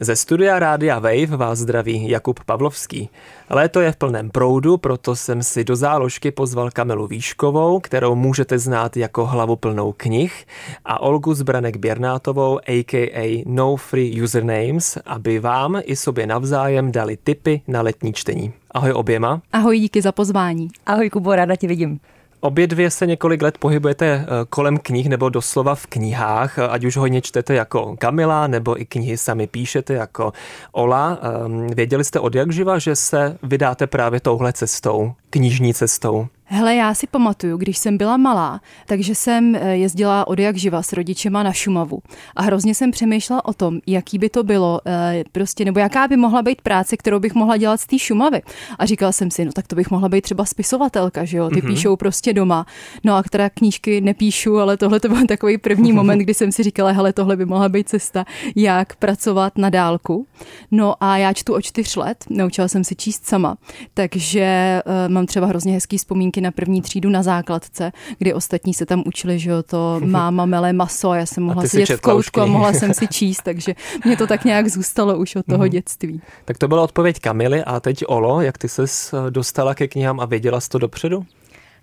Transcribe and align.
Ze 0.00 0.16
studia 0.16 0.58
Rádia 0.58 0.98
Wave 0.98 1.36
vás 1.36 1.58
zdraví 1.58 2.10
Jakub 2.10 2.40
Pavlovský. 2.44 3.10
Léto 3.50 3.80
je 3.80 3.92
v 3.92 3.96
plném 3.96 4.30
proudu, 4.30 4.76
proto 4.76 5.16
jsem 5.16 5.42
si 5.42 5.64
do 5.64 5.76
záložky 5.76 6.30
pozval 6.30 6.70
Kamelu 6.70 7.06
Výškovou, 7.06 7.80
kterou 7.80 8.14
můžete 8.14 8.58
znát 8.58 8.96
jako 8.96 9.26
hlavu 9.26 9.56
plnou 9.56 9.94
knih, 9.96 10.46
a 10.84 11.00
Olgu 11.00 11.34
Zbranek 11.34 11.76
Běrnátovou, 11.76 12.58
a.k.a. 12.66 13.44
No 13.46 13.76
Free 13.76 14.22
Usernames, 14.22 14.98
aby 15.06 15.38
vám 15.38 15.80
i 15.84 15.96
sobě 15.96 16.26
navzájem 16.26 16.92
dali 16.92 17.16
tipy 17.16 17.62
na 17.68 17.82
letní 17.82 18.12
čtení. 18.12 18.52
Ahoj 18.70 18.92
oběma. 18.92 19.42
Ahoj, 19.52 19.78
díky 19.78 20.02
za 20.02 20.12
pozvání. 20.12 20.68
Ahoj 20.86 21.10
Kubo, 21.10 21.36
ráda 21.36 21.56
tě 21.56 21.68
vidím. 21.68 22.00
Obě 22.40 22.66
dvě 22.66 22.90
se 22.90 23.06
několik 23.06 23.42
let 23.42 23.58
pohybujete 23.58 24.06
eh, 24.06 24.26
kolem 24.50 24.78
knih 24.78 25.08
nebo 25.08 25.28
doslova 25.28 25.74
v 25.74 25.86
knihách, 25.86 26.58
ať 26.58 26.84
už 26.84 26.96
hodně 26.96 27.20
čtete 27.20 27.54
jako 27.54 27.96
Kamila, 27.96 28.46
nebo 28.46 28.80
i 28.80 28.84
knihy 28.84 29.16
sami 29.16 29.46
píšete 29.46 29.94
jako 29.94 30.32
Ola. 30.72 31.18
Ehm, 31.22 31.66
věděli 31.66 32.04
jste 32.04 32.20
od 32.20 32.34
jak 32.34 32.52
živa, 32.52 32.78
že 32.78 32.96
se 32.96 33.38
vydáte 33.42 33.86
právě 33.86 34.20
touhle 34.20 34.52
cestou, 34.52 35.12
knižní 35.30 35.74
cestou? 35.74 36.26
Hele, 36.48 36.74
já 36.74 36.94
si 36.94 37.06
pamatuju, 37.06 37.56
když 37.56 37.78
jsem 37.78 37.96
byla 37.96 38.16
malá, 38.16 38.60
takže 38.86 39.14
jsem 39.14 39.54
eh, 39.54 39.76
jezdila 39.76 40.26
od 40.26 40.38
jak 40.38 40.56
živa 40.56 40.82
s 40.82 40.92
rodičema 40.92 41.42
na 41.42 41.52
Šumavu. 41.52 41.98
A 42.36 42.42
hrozně 42.42 42.74
jsem 42.74 42.90
přemýšlela 42.90 43.44
o 43.44 43.52
tom, 43.52 43.78
jaký 43.86 44.18
by 44.18 44.28
to 44.28 44.42
bylo, 44.42 44.80
eh, 44.86 45.24
prostě, 45.32 45.64
nebo 45.64 45.80
jaká 45.80 46.08
by 46.08 46.16
mohla 46.16 46.42
být 46.42 46.60
práce, 46.60 46.96
kterou 46.96 47.18
bych 47.18 47.34
mohla 47.34 47.56
dělat 47.56 47.80
z 47.80 47.86
té 47.86 47.98
Šumavy. 47.98 48.42
A 48.78 48.86
říkala 48.86 49.12
jsem 49.12 49.30
si, 49.30 49.44
no 49.44 49.52
tak 49.52 49.66
to 49.66 49.76
bych 49.76 49.90
mohla 49.90 50.08
být 50.08 50.20
třeba 50.20 50.44
spisovatelka, 50.44 51.24
že 51.24 51.36
jo, 51.36 51.48
ty 51.48 51.54
mm-hmm. 51.54 51.66
píšou 51.66 51.96
prostě 51.96 52.32
doma. 52.32 52.66
No 53.04 53.14
a 53.16 53.22
která 53.22 53.50
knížky 53.50 54.00
nepíšu, 54.00 54.58
ale 54.58 54.76
tohle 54.76 55.00
to 55.00 55.08
byl 55.08 55.26
takový 55.26 55.58
první 55.58 55.92
moment, 55.98 56.18
kdy 56.18 56.34
jsem 56.34 56.52
si 56.52 56.62
říkala, 56.62 56.90
hele, 56.90 57.12
tohle 57.12 57.36
by 57.36 57.44
mohla 57.44 57.68
být 57.68 57.88
cesta, 57.88 58.24
jak 58.56 58.96
pracovat 58.96 59.58
na 59.58 59.70
dálku. 59.70 60.26
No 60.70 60.94
a 61.00 61.16
já 61.16 61.32
čtu 61.32 61.54
o 61.54 61.60
čtyř 61.60 61.96
let, 61.96 62.24
naučila 62.30 62.68
jsem 62.68 62.84
se 62.84 62.94
číst 62.94 63.26
sama, 63.26 63.56
takže 63.94 64.80
uh, 64.86 65.12
mám 65.12 65.26
třeba 65.26 65.46
hrozně 65.46 65.72
hezký 65.72 65.98
vzpomínky 65.98 66.35
vzpomínky 66.36 66.40
na 66.40 66.50
první 66.50 66.82
třídu 66.82 67.10
na 67.10 67.22
základce, 67.22 67.92
kdy 68.18 68.34
ostatní 68.34 68.74
se 68.74 68.86
tam 68.86 69.02
učili, 69.06 69.38
že 69.38 69.50
jo, 69.50 69.62
to 69.62 70.00
máma 70.04 70.46
mele 70.46 70.72
maso 70.72 71.10
a 71.10 71.16
já 71.16 71.26
jsem 71.26 71.42
mohla 71.42 71.62
sedět 71.66 71.96
v 71.96 72.00
koutku 72.00 72.40
a 72.40 72.46
mohla 72.46 72.72
jsem 72.72 72.94
si 72.94 73.08
číst, 73.08 73.42
takže 73.42 73.74
mě 74.04 74.16
to 74.16 74.26
tak 74.26 74.44
nějak 74.44 74.68
zůstalo 74.68 75.18
už 75.18 75.36
od 75.36 75.46
toho 75.46 75.64
mm-hmm. 75.64 75.68
dětství. 75.68 76.20
Tak 76.44 76.58
to 76.58 76.68
byla 76.68 76.82
odpověď 76.82 77.20
Kamily 77.20 77.64
a 77.64 77.80
teď 77.80 78.04
Olo, 78.06 78.40
jak 78.40 78.58
ty 78.58 78.68
ses 78.68 79.14
dostala 79.30 79.74
ke 79.74 79.88
knihám 79.88 80.20
a 80.20 80.24
věděla 80.24 80.60
jsi 80.60 80.68
to 80.68 80.78
dopředu? 80.78 81.24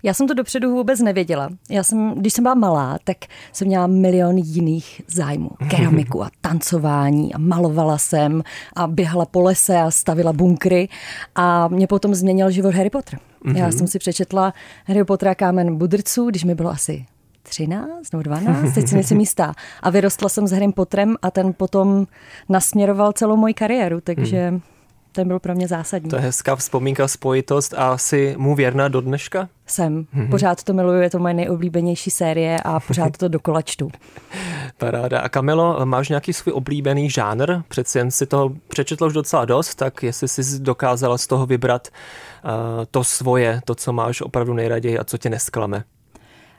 Já 0.04 0.14
jsem 0.14 0.28
to 0.28 0.34
dopředu 0.34 0.70
vůbec 0.70 1.00
nevěděla. 1.00 1.48
Já 1.70 1.82
jsem, 1.82 2.14
když 2.14 2.32
jsem 2.32 2.44
byla 2.44 2.54
malá, 2.54 2.98
tak 3.04 3.16
jsem 3.52 3.68
měla 3.68 3.86
milion 3.86 4.38
jiných 4.38 5.02
zájmů. 5.08 5.50
Keramiku 5.70 6.24
a 6.24 6.30
tancování 6.40 7.34
a 7.34 7.38
malovala 7.38 7.98
jsem 7.98 8.42
a 8.76 8.86
běhala 8.86 9.26
po 9.26 9.40
lese 9.40 9.76
a 9.76 9.90
stavila 9.90 10.32
bunkry 10.32 10.88
a 11.34 11.68
mě 11.68 11.86
potom 11.86 12.14
změnil 12.14 12.50
život 12.50 12.74
Harry 12.74 12.90
Potter. 12.90 13.18
Já 13.54 13.72
jsem 13.72 13.86
si 13.86 13.98
přečetla 13.98 14.54
Harry 14.86 15.04
Pottera 15.04 15.34
Kámen 15.34 15.76
budrců, 15.76 16.30
když 16.30 16.44
mi 16.44 16.54
bylo 16.54 16.70
asi 16.70 17.06
13 17.42 18.12
nebo 18.12 18.22
12, 18.22 18.74
teď 18.74 18.88
si 18.88 18.94
nejsem 18.94 19.20
jistá. 19.20 19.54
A 19.82 19.90
vyrostla 19.90 20.28
jsem 20.28 20.46
s 20.46 20.52
Harry 20.52 20.72
Potterem 20.72 21.16
a 21.22 21.30
ten 21.30 21.52
potom 21.52 22.06
nasměroval 22.48 23.12
celou 23.12 23.36
moji 23.36 23.54
kariéru, 23.54 24.00
takže 24.00 24.50
mm. 24.50 24.60
Ten 25.14 25.28
byl 25.28 25.38
pro 25.38 25.54
mě 25.54 25.68
zásadní. 25.68 26.10
To 26.10 26.16
je 26.16 26.22
hezká 26.22 26.56
vzpomínka, 26.56 27.08
spojitost 27.08 27.74
a 27.76 27.98
jsi 27.98 28.34
mu 28.38 28.54
věrná 28.54 28.88
do 28.88 29.00
dneška? 29.00 29.48
Jsem. 29.66 30.04
Mm-hmm. 30.04 30.30
Pořád 30.30 30.62
to 30.62 30.72
miluju, 30.72 31.00
je 31.00 31.10
to 31.10 31.18
moje 31.18 31.34
nejoblíbenější 31.34 32.10
série 32.10 32.60
a 32.60 32.80
pořád 32.86 33.16
to 33.16 33.28
dokola 33.28 33.62
čtu. 33.62 33.90
Paráda. 34.78 35.20
A 35.20 35.28
Kamilo, 35.28 35.86
máš 35.86 36.08
nějaký 36.08 36.32
svůj 36.32 36.52
oblíbený 36.52 37.10
žánr? 37.10 37.62
Přeci 37.68 37.98
jen 37.98 38.10
si 38.10 38.26
toho 38.26 38.52
přečetl 38.68 39.04
už 39.04 39.12
docela 39.12 39.44
dost, 39.44 39.74
tak 39.74 40.02
jestli 40.02 40.28
jsi 40.28 40.60
dokázala 40.60 41.18
z 41.18 41.26
toho 41.26 41.46
vybrat 41.46 41.88
uh, 42.44 42.50
to 42.90 43.04
svoje, 43.04 43.60
to, 43.64 43.74
co 43.74 43.92
máš 43.92 44.20
opravdu 44.20 44.54
nejraději 44.54 44.98
a 44.98 45.04
co 45.04 45.18
tě 45.18 45.30
nesklame. 45.30 45.84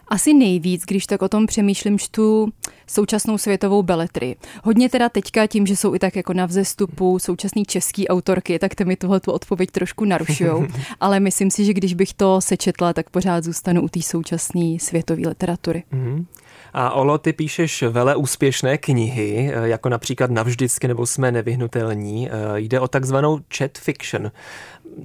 Asi 0.07 0.33
nejvíc, 0.33 0.83
když 0.87 1.05
tak 1.05 1.21
o 1.21 1.29
tom 1.29 1.45
přemýšlím, 1.45 1.99
čtu 1.99 2.53
současnou 2.87 3.37
světovou 3.37 3.83
beletry. 3.83 4.35
Hodně 4.63 4.89
teda 4.89 5.09
teďka 5.09 5.47
tím, 5.47 5.67
že 5.67 5.75
jsou 5.75 5.95
i 5.95 5.99
tak 5.99 6.15
jako 6.15 6.33
na 6.33 6.45
vzestupu 6.45 7.19
současný 7.19 7.65
český 7.65 8.07
autorky, 8.07 8.59
tak 8.59 8.75
ty 8.75 8.85
mi 8.85 8.95
tuhle 8.95 9.19
tu 9.19 9.31
odpověď 9.31 9.71
trošku 9.71 10.05
narušujou. 10.05 10.67
Ale 10.99 11.19
myslím 11.19 11.51
si, 11.51 11.65
že 11.65 11.73
když 11.73 11.93
bych 11.93 12.13
to 12.13 12.41
sečetla, 12.41 12.93
tak 12.93 13.09
pořád 13.09 13.43
zůstanu 13.43 13.81
u 13.81 13.89
té 13.89 14.01
současné 14.01 14.77
světové 14.79 15.27
literatury. 15.27 15.83
Mm-hmm. 15.93 16.25
A 16.73 16.91
Olo, 16.91 17.17
ty 17.17 17.33
píšeš 17.33 17.83
vele 17.83 18.15
úspěšné 18.15 18.77
knihy, 18.77 19.51
eh, 19.53 19.67
jako 19.67 19.89
například 19.89 20.31
Navždycky 20.31 20.87
nebo 20.87 21.05
Jsme 21.05 21.31
nevyhnutelní. 21.31 22.29
Eh, 22.29 22.31
jde 22.55 22.79
o 22.79 22.87
takzvanou 22.87 23.39
chat 23.57 23.77
fiction. 23.77 24.31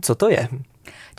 Co 0.01 0.15
to 0.15 0.31
je? 0.31 0.49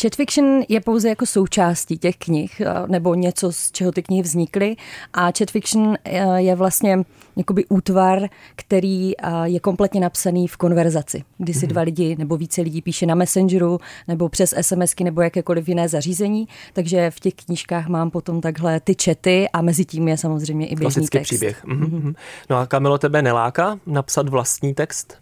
Chat 0.02 0.16
fiction 0.16 0.62
je 0.70 0.82
pouze 0.82 1.10
jako 1.10 1.26
součástí 1.26 1.98
těch 1.98 2.18
knih, 2.18 2.62
eh, 2.62 2.88
nebo 2.88 3.16
něco, 3.16 3.52
z 3.52 3.72
čeho 3.72 3.92
ty 3.92 4.04
knihy 4.04 4.24
vznikly. 4.24 4.76
A 5.14 5.26
chat 5.38 5.52
fiction 5.52 5.98
eh, 6.04 6.42
je 6.42 6.56
vlastně 6.56 7.04
jakoby 7.36 7.66
útvar, 7.66 8.30
který 8.56 9.18
eh, 9.18 9.32
je 9.44 9.60
kompletně 9.60 10.02
napsaný 10.02 10.48
v 10.48 10.58
konverzaci, 10.58 11.24
kdy 11.38 11.54
si 11.54 11.60
mm-hmm. 11.60 11.70
dva 11.70 11.82
lidi 11.82 12.16
nebo 12.16 12.38
více 12.38 12.62
lidí 12.62 12.82
píše 12.82 13.06
na 13.06 13.16
Messengeru 13.16 13.80
nebo 14.08 14.30
přes 14.30 14.54
SMSky 14.62 15.04
nebo 15.04 15.22
jakékoliv 15.22 15.68
jiné 15.68 15.90
zařízení. 15.90 16.48
Takže 16.74 17.12
v 17.12 17.20
těch 17.20 17.34
knížkách 17.34 17.88
mám 17.88 18.10
potom 18.12 18.42
takhle 18.42 18.80
ty 18.80 18.96
čety 18.96 19.50
a 19.54 19.62
mezi 19.62 19.86
tím 19.86 20.08
je 20.08 20.18
samozřejmě 20.18 20.68
i 20.68 20.76
běžný 20.76 20.86
Klasický 20.86 21.18
text. 21.18 21.28
příběh. 21.28 21.66
Mm-hmm. 21.66 22.16
No 22.50 22.58
a 22.58 22.66
Kamilo, 22.66 22.98
tebe 22.98 23.22
neláká 23.22 23.80
napsat 23.86 24.30
vlastní 24.30 24.74
text? 24.74 25.21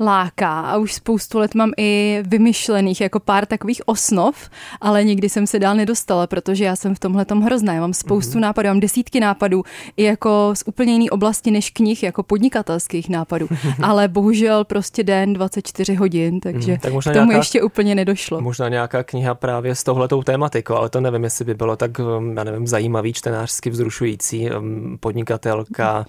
Láká 0.00 0.60
a 0.60 0.76
už 0.76 0.94
spoustu 0.94 1.38
let 1.38 1.54
mám 1.54 1.70
i 1.76 2.22
vymyšlených 2.26 3.00
jako 3.00 3.20
pár 3.20 3.46
takových 3.46 3.82
osnov, 3.88 4.50
ale 4.80 5.04
nikdy 5.04 5.28
jsem 5.28 5.46
se 5.46 5.58
dál 5.58 5.74
nedostala, 5.74 6.26
protože 6.26 6.64
já 6.64 6.76
jsem 6.76 6.94
v 6.94 6.98
tomhle 6.98 7.24
tom 7.24 7.42
hrozná. 7.42 7.74
Já 7.74 7.80
mám 7.80 7.94
spoustu 7.94 8.38
mm-hmm. 8.38 8.40
nápadů, 8.40 8.68
mám 8.68 8.80
desítky 8.80 9.20
nápadů 9.20 9.62
i 9.96 10.04
jako 10.04 10.50
z 10.54 10.62
úplně 10.66 10.92
jiné 10.92 11.10
oblasti 11.10 11.50
než 11.50 11.70
knih, 11.70 12.02
jako 12.02 12.22
podnikatelských 12.22 13.08
nápadů, 13.08 13.48
ale 13.82 14.08
bohužel 14.08 14.64
prostě 14.64 15.02
den 15.02 15.32
24 15.32 15.94
hodin, 15.94 16.40
takže 16.40 16.72
mm, 16.72 16.78
tak 16.78 16.92
možná 16.92 17.12
k 17.12 17.14
tomu 17.14 17.26
nějaká, 17.26 17.38
ještě 17.38 17.62
úplně 17.62 17.94
nedošlo. 17.94 18.40
Možná 18.40 18.68
nějaká 18.68 19.02
kniha 19.02 19.34
právě 19.34 19.74
s 19.74 19.84
touhletou 19.84 20.22
tématikou, 20.22 20.74
ale 20.74 20.88
to 20.88 21.00
nevím, 21.00 21.24
jestli 21.24 21.44
by 21.44 21.54
bylo 21.54 21.76
tak, 21.76 21.98
um, 21.98 22.36
já 22.36 22.44
nevím, 22.44 22.66
zajímavý, 22.66 23.12
čtenářsky 23.12 23.70
vzrušující 23.70 24.50
um, 24.50 24.98
podnikatelka, 25.00 26.06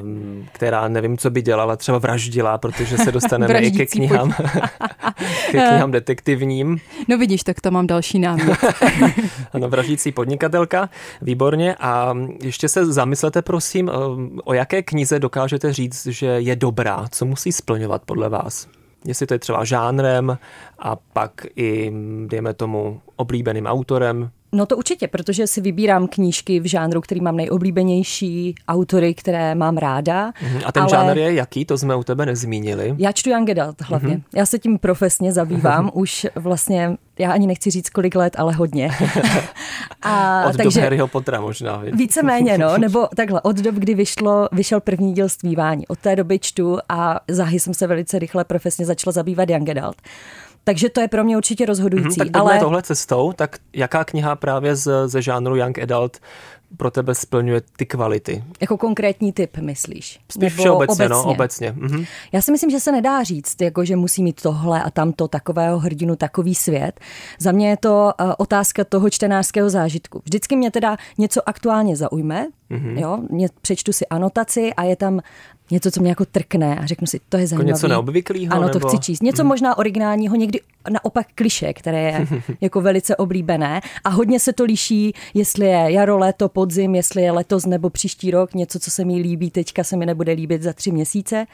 um, 0.00 0.46
která 0.52 0.88
nevím, 0.88 1.18
co 1.18 1.30
by 1.30 1.42
dělala, 1.42 1.76
třeba 1.76 1.98
vraždila, 1.98 2.58
protože 2.58 2.98
se 2.98 3.12
dostaneme 3.20 3.60
i 3.60 3.70
ke 3.70 3.86
knihám, 3.86 4.32
ke 5.50 5.58
knihám 5.58 5.90
detektivním. 5.90 6.78
No 7.08 7.18
vidíš, 7.18 7.42
tak 7.42 7.60
to 7.60 7.70
mám 7.70 7.86
další 7.86 8.18
námět. 8.18 8.58
ano, 9.52 9.68
vraždící 9.68 10.12
podnikatelka, 10.12 10.90
výborně. 11.22 11.74
A 11.80 12.14
ještě 12.42 12.68
se 12.68 12.92
zamyslete, 12.92 13.42
prosím, 13.42 13.90
o 14.44 14.52
jaké 14.52 14.82
knize 14.82 15.18
dokážete 15.18 15.72
říct, 15.72 16.06
že 16.06 16.26
je 16.26 16.56
dobrá, 16.56 17.04
co 17.10 17.24
musí 17.24 17.52
splňovat 17.52 18.02
podle 18.06 18.28
vás? 18.28 18.68
Jestli 19.04 19.26
to 19.26 19.34
je 19.34 19.38
třeba 19.38 19.64
žánrem 19.64 20.38
a 20.78 20.96
pak 20.96 21.46
i, 21.56 21.92
dejme 22.26 22.54
tomu, 22.54 23.00
oblíbeným 23.16 23.66
autorem, 23.66 24.30
No 24.52 24.66
to 24.66 24.76
určitě, 24.76 25.08
protože 25.08 25.46
si 25.46 25.60
vybírám 25.60 26.08
knížky 26.08 26.60
v 26.60 26.66
žánru, 26.66 27.00
který 27.00 27.20
mám 27.20 27.36
nejoblíbenější, 27.36 28.54
autory, 28.68 29.14
které 29.14 29.54
mám 29.54 29.76
ráda. 29.76 30.30
Uh-huh. 30.30 30.62
A 30.64 30.72
ten 30.72 30.82
ale... 30.82 30.90
žánr 30.90 31.18
je 31.18 31.34
jaký? 31.34 31.64
To 31.64 31.78
jsme 31.78 31.96
u 31.96 32.04
tebe 32.04 32.26
nezmínili. 32.26 32.94
Já 32.98 33.12
čtu 33.12 33.30
Young 33.30 33.50
Adult 33.50 33.82
hlavně. 33.82 34.14
Uh-huh. 34.14 34.22
Já 34.36 34.46
se 34.46 34.58
tím 34.58 34.78
profesně 34.78 35.32
zabývám 35.32 35.90
už 35.94 36.26
vlastně, 36.34 36.96
já 37.18 37.32
ani 37.32 37.46
nechci 37.46 37.70
říct 37.70 37.90
kolik 37.90 38.14
let, 38.14 38.34
ale 38.38 38.52
hodně. 38.54 38.90
a, 40.02 40.44
od 40.48 40.56
takže, 40.56 40.80
dob 40.80 40.84
Harryho 40.84 41.08
Pottera 41.08 41.40
možná. 41.40 41.82
Víceméně, 41.92 42.58
no, 42.58 42.78
nebo 42.78 43.08
takhle, 43.16 43.40
od 43.40 43.56
dob, 43.56 43.74
kdy 43.74 43.94
vyšlo, 43.94 44.48
vyšel 44.52 44.80
první 44.80 45.14
díl 45.14 45.28
Stvívání. 45.28 45.86
Od 45.86 45.98
té 45.98 46.16
doby 46.16 46.38
čtu 46.38 46.78
a 46.88 47.20
záhy 47.28 47.60
jsem 47.60 47.74
se 47.74 47.86
velice 47.86 48.18
rychle 48.18 48.44
profesně 48.44 48.86
začala 48.86 49.12
zabývat 49.12 49.50
Young 49.50 49.68
Adult. 49.68 49.96
Takže 50.64 50.88
to 50.88 51.00
je 51.00 51.08
pro 51.08 51.24
mě 51.24 51.36
určitě 51.36 51.66
rozhodující. 51.66 52.20
Mm, 52.20 52.26
tak 52.26 52.42
ale 52.42 52.58
tohle 52.58 52.82
cestou, 52.82 53.32
tak 53.32 53.56
jaká 53.72 54.04
kniha 54.04 54.36
právě 54.36 54.76
z, 54.76 55.08
ze 55.08 55.22
žánru 55.22 55.56
Young 55.56 55.78
Adult 55.78 56.18
pro 56.76 56.90
tebe 56.90 57.14
splňuje 57.14 57.62
ty 57.76 57.86
kvality? 57.86 58.44
Jako 58.60 58.76
konkrétní 58.76 59.32
typ, 59.32 59.56
myslíš? 59.56 60.20
Spíš 60.30 60.42
Nebo 60.42 60.62
všeobecně, 60.62 61.08
no, 61.08 61.20
obecně. 61.20 61.26
no, 61.26 61.32
obecně. 61.32 61.72
Mhm. 61.76 62.04
Já 62.32 62.42
si 62.42 62.52
myslím, 62.52 62.70
že 62.70 62.80
se 62.80 62.92
nedá 62.92 63.22
říct, 63.22 63.62
jako 63.62 63.84
že 63.84 63.96
musí 63.96 64.22
mít 64.22 64.42
tohle 64.42 64.82
a 64.82 64.90
tamto, 64.90 65.28
takového 65.28 65.78
hrdinu, 65.78 66.16
takový 66.16 66.54
svět. 66.54 67.00
Za 67.38 67.52
mě 67.52 67.70
je 67.70 67.76
to 67.76 68.12
uh, 68.20 68.32
otázka 68.38 68.84
toho 68.84 69.10
čtenářského 69.10 69.70
zážitku. 69.70 70.22
Vždycky 70.24 70.56
mě 70.56 70.70
teda 70.70 70.96
něco 71.18 71.48
aktuálně 71.48 71.96
zaujme, 71.96 72.46
mm-hmm. 72.70 72.98
jo, 72.98 73.18
mě, 73.30 73.48
přečtu 73.62 73.92
si 73.92 74.06
anotaci 74.06 74.74
a 74.74 74.82
je 74.82 74.96
tam 74.96 75.20
něco, 75.70 75.90
co 75.90 76.00
mě 76.00 76.10
jako 76.10 76.24
trkne 76.24 76.78
a 76.78 76.86
řeknu 76.86 77.06
si, 77.06 77.20
to 77.28 77.36
je 77.36 77.46
zajímavé. 77.46 77.68
Jako 77.68 77.76
něco 77.76 77.88
neobvyklého? 77.88 78.52
Ano, 78.52 78.66
nebo... 78.66 78.78
to 78.78 78.88
chci 78.88 78.98
číst. 78.98 79.22
Něco 79.22 79.42
hmm. 79.42 79.48
možná 79.48 79.78
originálního, 79.78 80.36
někdy 80.36 80.60
naopak 80.90 81.26
kliše, 81.34 81.72
které 81.72 82.02
je 82.02 82.26
jako 82.60 82.80
velice 82.80 83.16
oblíbené. 83.16 83.80
A 84.04 84.08
hodně 84.08 84.40
se 84.40 84.52
to 84.52 84.64
liší, 84.64 85.12
jestli 85.34 85.66
je 85.66 85.92
jaro, 85.92 86.18
léto, 86.18 86.48
podzim, 86.48 86.94
jestli 86.94 87.22
je 87.22 87.32
letos 87.32 87.66
nebo 87.66 87.90
příští 87.90 88.30
rok, 88.30 88.54
něco, 88.54 88.78
co 88.78 88.90
se 88.90 89.04
mi 89.04 89.16
líbí, 89.16 89.50
teďka 89.50 89.84
se 89.84 89.96
mi 89.96 90.06
nebude 90.06 90.32
líbit 90.32 90.62
za 90.62 90.72
tři 90.72 90.90
měsíce. 90.90 91.46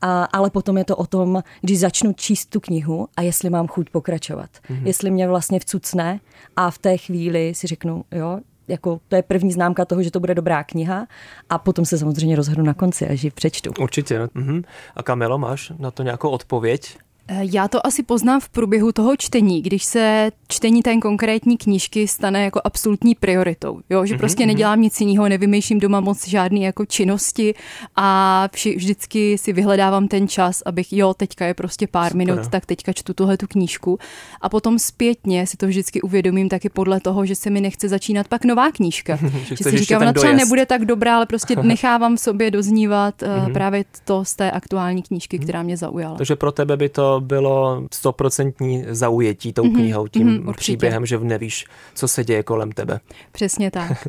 A, 0.00 0.24
ale 0.24 0.50
potom 0.50 0.78
je 0.78 0.84
to 0.84 0.96
o 0.96 1.06
tom, 1.06 1.42
když 1.60 1.78
začnu 1.78 2.12
číst 2.12 2.46
tu 2.46 2.60
knihu 2.60 3.08
a 3.16 3.22
jestli 3.22 3.50
mám 3.50 3.66
chuť 3.66 3.90
pokračovat. 3.90 4.50
Hmm. 4.62 4.86
Jestli 4.86 5.10
mě 5.10 5.28
vlastně 5.28 5.60
vcucne 5.60 6.20
a 6.56 6.70
v 6.70 6.78
té 6.78 6.96
chvíli 6.96 7.54
si 7.54 7.66
řeknu, 7.66 8.04
jo, 8.12 8.40
jako 8.68 9.00
to 9.08 9.16
je 9.16 9.22
první 9.22 9.52
známka 9.52 9.84
toho, 9.84 10.02
že 10.02 10.10
to 10.10 10.20
bude 10.20 10.34
dobrá 10.34 10.64
kniha 10.64 11.06
a 11.50 11.58
potom 11.58 11.84
se 11.84 11.98
samozřejmě 11.98 12.36
rozhodnu 12.36 12.64
na 12.64 12.74
konci, 12.74 13.08
až 13.08 13.24
ji 13.24 13.30
přečtu. 13.30 13.72
Určitě. 13.80 14.20
Uh-huh. 14.20 14.64
A 14.96 15.02
Kamilo, 15.02 15.38
máš 15.38 15.72
na 15.78 15.90
to 15.90 16.02
nějakou 16.02 16.30
odpověď? 16.30 16.96
Eh, 17.28 17.40
já 17.40 17.68
to 17.68 17.86
asi 17.86 18.02
poznám 18.02 18.40
v 18.40 18.48
průběhu 18.48 18.92
toho 18.92 19.16
čtení, 19.16 19.62
když 19.62 19.84
se 19.84 20.30
čtení 20.48 20.82
té 20.82 20.96
konkrétní 20.96 21.56
knížky 21.56 22.08
stane 22.08 22.44
jako 22.44 22.60
absolutní 22.64 23.14
prioritou. 23.14 23.80
Jo, 23.90 24.06
že 24.06 24.14
mhm, 24.14 24.18
prostě 24.18 24.42
mm-hmm. 24.42 24.46
nedělám 24.46 24.80
nic 24.80 25.00
jiného, 25.00 25.28
nevymýšlím 25.28 25.80
doma 25.80 26.00
moc 26.00 26.28
žádný 26.28 26.62
jako 26.62 26.86
činnosti 26.86 27.54
a 27.96 28.48
vši, 28.52 28.76
vždycky 28.76 29.38
si 29.38 29.52
vyhledávám 29.52 30.08
ten 30.08 30.28
čas, 30.28 30.62
abych, 30.66 30.92
jo, 30.92 31.14
teďka 31.14 31.46
je 31.46 31.54
prostě 31.54 31.86
pár 31.86 32.12
Super. 32.12 32.16
minut, 32.16 32.48
tak 32.50 32.66
teďka 32.66 32.92
čtu 32.92 33.14
tuhle 33.14 33.36
tu 33.36 33.46
knížku. 33.46 33.98
A 34.40 34.48
potom 34.48 34.78
zpětně 34.78 35.46
si 35.46 35.56
to 35.56 35.66
vždycky 35.66 36.02
uvědomím 36.02 36.48
taky 36.48 36.68
podle 36.68 37.00
toho, 37.00 37.26
že 37.26 37.34
se 37.34 37.50
mi 37.50 37.60
nechce 37.60 37.88
začínat 37.88 38.28
pak 38.28 38.44
nová 38.44 38.70
knížka. 38.70 39.16
že, 39.44 39.56
že 39.56 39.64
si 39.64 39.78
říkám, 39.78 40.02
ona 40.02 40.12
třeba 40.12 40.32
nebude 40.32 40.66
tak 40.66 40.84
dobrá, 40.84 41.16
ale 41.16 41.26
prostě 41.26 41.56
nechávám 41.62 42.16
v 42.16 42.20
sobě 42.20 42.50
doznívat 42.50 43.22
mm-hmm. 43.22 43.52
právě 43.52 43.84
to 44.04 44.24
z 44.24 44.34
té 44.34 44.50
aktuální 44.50 45.02
knížky, 45.02 45.38
která 45.38 45.62
mě 45.62 45.76
zaujala. 45.76 46.16
Takže 46.16 46.36
pro 46.36 46.52
tebe 46.52 46.76
by 46.76 46.88
to 46.88 47.15
bylo 47.20 47.82
stoprocentní 47.92 48.84
zaujetí 48.88 49.52
tou 49.52 49.64
mm-hmm, 49.64 49.74
knihou, 49.74 50.08
tím 50.08 50.28
mm-hmm, 50.28 50.54
příběhem, 50.54 51.06
že 51.06 51.18
nevíš, 51.18 51.64
co 51.94 52.08
se 52.08 52.24
děje 52.24 52.42
kolem 52.42 52.72
tebe. 52.72 53.00
Přesně 53.32 53.70
tak. 53.70 54.08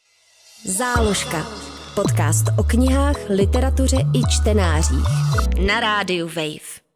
Záložka. 0.64 1.46
Podcast 1.94 2.44
o 2.58 2.62
knihách, 2.62 3.16
literatuře 3.28 3.96
i 3.96 4.22
čtenářích. 4.30 5.06
Na 5.66 5.80
rádiu 5.80 6.26
Wave. 6.26 6.86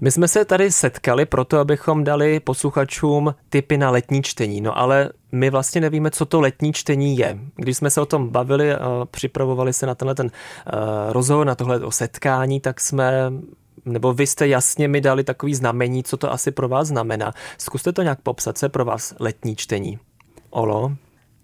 My 0.00 0.10
jsme 0.10 0.28
se 0.28 0.44
tady 0.44 0.72
setkali 0.72 1.26
proto, 1.26 1.58
abychom 1.58 2.04
dali 2.04 2.40
posluchačům 2.40 3.34
tipy 3.48 3.78
na 3.78 3.90
letní 3.90 4.22
čtení, 4.22 4.60
no 4.60 4.78
ale 4.78 5.10
my 5.32 5.50
vlastně 5.50 5.80
nevíme, 5.80 6.10
co 6.10 6.24
to 6.24 6.40
letní 6.40 6.72
čtení 6.72 7.18
je. 7.18 7.38
Když 7.56 7.76
jsme 7.76 7.90
se 7.90 8.00
o 8.00 8.06
tom 8.06 8.28
bavili 8.28 8.74
a 8.74 9.06
připravovali 9.10 9.72
se 9.72 9.86
na 9.86 9.94
tenhle 9.94 10.14
ten 10.14 10.26
uh, 10.26 11.12
rozhovor, 11.12 11.46
na 11.46 11.54
tohle 11.54 11.80
o 11.80 11.90
setkání, 11.90 12.60
tak 12.60 12.80
jsme 12.80 13.32
nebo 13.92 14.12
vy 14.12 14.26
jste 14.26 14.48
jasně 14.48 14.88
mi 14.88 15.00
dali 15.00 15.24
takový 15.24 15.54
znamení, 15.54 16.02
co 16.04 16.16
to 16.16 16.32
asi 16.32 16.50
pro 16.50 16.68
vás 16.68 16.88
znamená. 16.88 17.34
Zkuste 17.58 17.92
to 17.92 18.02
nějak 18.02 18.20
popsat, 18.20 18.58
co 18.58 18.66
je 18.66 18.70
pro 18.70 18.84
vás 18.84 19.14
letní 19.20 19.56
čtení. 19.56 19.98
Olo? 20.50 20.92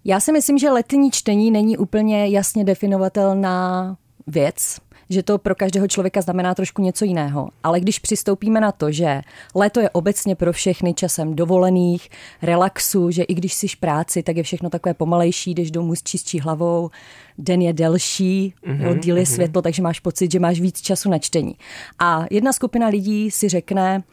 Já 0.05 0.19
si 0.19 0.31
myslím, 0.31 0.57
že 0.57 0.71
letní 0.71 1.11
čtení 1.11 1.51
není 1.51 1.77
úplně 1.77 2.27
jasně 2.27 2.63
definovatelná 2.63 3.97
věc, 4.27 4.77
že 5.09 5.23
to 5.23 5.37
pro 5.37 5.55
každého 5.55 5.87
člověka 5.87 6.21
znamená 6.21 6.55
trošku 6.55 6.81
něco 6.81 7.05
jiného. 7.05 7.49
Ale 7.63 7.79
když 7.79 7.99
přistoupíme 7.99 8.59
na 8.59 8.71
to, 8.71 8.91
že 8.91 9.21
léto 9.55 9.79
je 9.79 9.89
obecně 9.89 10.35
pro 10.35 10.53
všechny 10.53 10.93
časem 10.93 11.35
dovolených, 11.35 12.09
relaxu, 12.41 13.11
že 13.11 13.23
i 13.23 13.33
když 13.33 13.53
jsi 13.53 13.67
v 13.67 13.75
práci, 13.75 14.23
tak 14.23 14.37
je 14.37 14.43
všechno 14.43 14.69
takové 14.69 14.93
pomalejší, 14.93 15.53
jdeš 15.53 15.71
domů 15.71 15.95
s 15.95 16.03
čistší 16.03 16.39
hlavou, 16.39 16.89
den 17.37 17.61
je 17.61 17.73
delší, 17.73 18.53
mm-hmm, 18.67 18.99
díl 18.99 19.17
je 19.17 19.23
mm-hmm. 19.23 19.33
světlo, 19.33 19.61
takže 19.61 19.81
máš 19.81 19.99
pocit, 19.99 20.31
že 20.31 20.39
máš 20.39 20.59
víc 20.59 20.81
času 20.81 21.09
na 21.09 21.19
čtení. 21.19 21.55
A 21.99 22.25
jedna 22.31 22.53
skupina 22.53 22.87
lidí 22.87 23.31
si 23.31 23.49
řekne, 23.49 24.03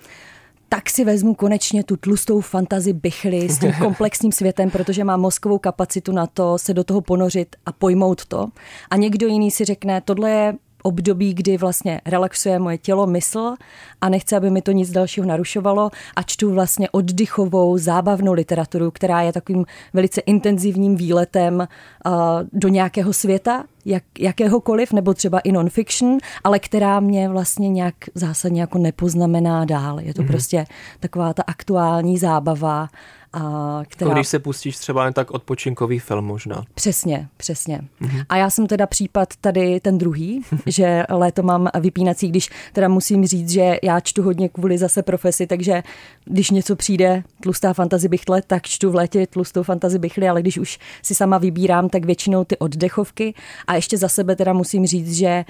tak 0.68 0.90
si 0.90 1.04
vezmu 1.04 1.34
konečně 1.34 1.84
tu 1.84 1.96
tlustou 1.96 2.40
fantazi 2.40 2.92
bychly 2.92 3.48
s 3.48 3.58
tím 3.58 3.72
komplexním 3.78 4.32
světem, 4.32 4.70
protože 4.70 5.04
mám 5.04 5.20
mozkovou 5.20 5.58
kapacitu 5.58 6.12
na 6.12 6.26
to 6.26 6.58
se 6.58 6.74
do 6.74 6.84
toho 6.84 7.00
ponořit 7.00 7.56
a 7.66 7.72
pojmout 7.72 8.24
to. 8.24 8.48
A 8.90 8.96
někdo 8.96 9.26
jiný 9.26 9.50
si 9.50 9.64
řekne, 9.64 10.00
tohle 10.00 10.30
je 10.30 10.54
období, 10.82 11.34
kdy 11.34 11.56
vlastně 11.56 12.00
relaxuje 12.06 12.58
moje 12.58 12.78
tělo, 12.78 13.06
mysl 13.06 13.54
a 14.00 14.08
nechce, 14.08 14.36
aby 14.36 14.50
mi 14.50 14.62
to 14.62 14.72
nic 14.72 14.90
dalšího 14.90 15.26
narušovalo 15.26 15.90
a 16.16 16.22
čtu 16.22 16.54
vlastně 16.54 16.90
oddychovou, 16.90 17.78
zábavnou 17.78 18.32
literaturu, 18.32 18.90
která 18.90 19.22
je 19.22 19.32
takovým 19.32 19.64
velice 19.92 20.20
intenzivním 20.20 20.96
výletem 20.96 21.58
uh, 21.58 22.12
do 22.52 22.68
nějakého 22.68 23.12
světa, 23.12 23.64
jak, 23.84 24.04
jakéhokoliv, 24.18 24.92
nebo 24.92 25.14
třeba 25.14 25.38
i 25.38 25.52
non-fiction, 25.52 26.18
ale 26.44 26.58
která 26.58 27.00
mě 27.00 27.28
vlastně 27.28 27.68
nějak 27.68 27.94
zásadně 28.14 28.60
jako 28.60 28.78
nepoznamená 28.78 29.64
dál. 29.64 30.00
Je 30.00 30.14
to 30.14 30.22
mm-hmm. 30.22 30.26
prostě 30.26 30.66
taková 31.00 31.34
ta 31.34 31.42
aktuální 31.46 32.18
zábava, 32.18 32.88
a 33.32 33.82
která... 33.88 34.08
Jako 34.08 34.18
když 34.18 34.28
se 34.28 34.38
pustíš 34.38 34.76
třeba 34.76 35.04
jen 35.04 35.12
tak 35.12 35.30
odpočinkový 35.30 35.98
film 35.98 36.24
možná. 36.24 36.64
Přesně, 36.74 37.28
přesně. 37.36 37.80
Mm-hmm. 38.02 38.24
A 38.28 38.36
já 38.36 38.50
jsem 38.50 38.66
teda 38.66 38.86
případ 38.86 39.28
tady 39.40 39.80
ten 39.80 39.98
druhý, 39.98 40.42
že 40.66 41.02
léto 41.10 41.42
mám 41.42 41.68
vypínací, 41.80 42.28
když 42.28 42.50
teda 42.72 42.88
musím 42.88 43.26
říct, 43.26 43.50
že 43.50 43.76
já 43.82 44.00
čtu 44.00 44.22
hodně 44.22 44.48
kvůli 44.48 44.78
zase 44.78 45.02
profesi, 45.02 45.46
takže 45.46 45.82
když 46.24 46.50
něco 46.50 46.76
přijde 46.76 47.22
tlustá 47.40 47.72
fantazy 47.72 48.08
bychle, 48.08 48.42
tak 48.42 48.66
čtu 48.66 48.90
v 48.90 48.94
létě 48.94 49.26
tlustou 49.26 49.62
fantazy 49.62 49.98
bychly, 49.98 50.28
ale 50.28 50.40
když 50.40 50.58
už 50.58 50.78
si 51.02 51.14
sama 51.14 51.38
vybírám, 51.38 51.88
tak 51.88 52.04
většinou 52.04 52.44
ty 52.44 52.58
oddechovky. 52.58 53.34
A 53.66 53.71
ještě 53.74 53.98
za 53.98 54.08
sebe 54.08 54.36
teda 54.36 54.52
musím 54.52 54.86
říct, 54.86 55.14
že 55.14 55.44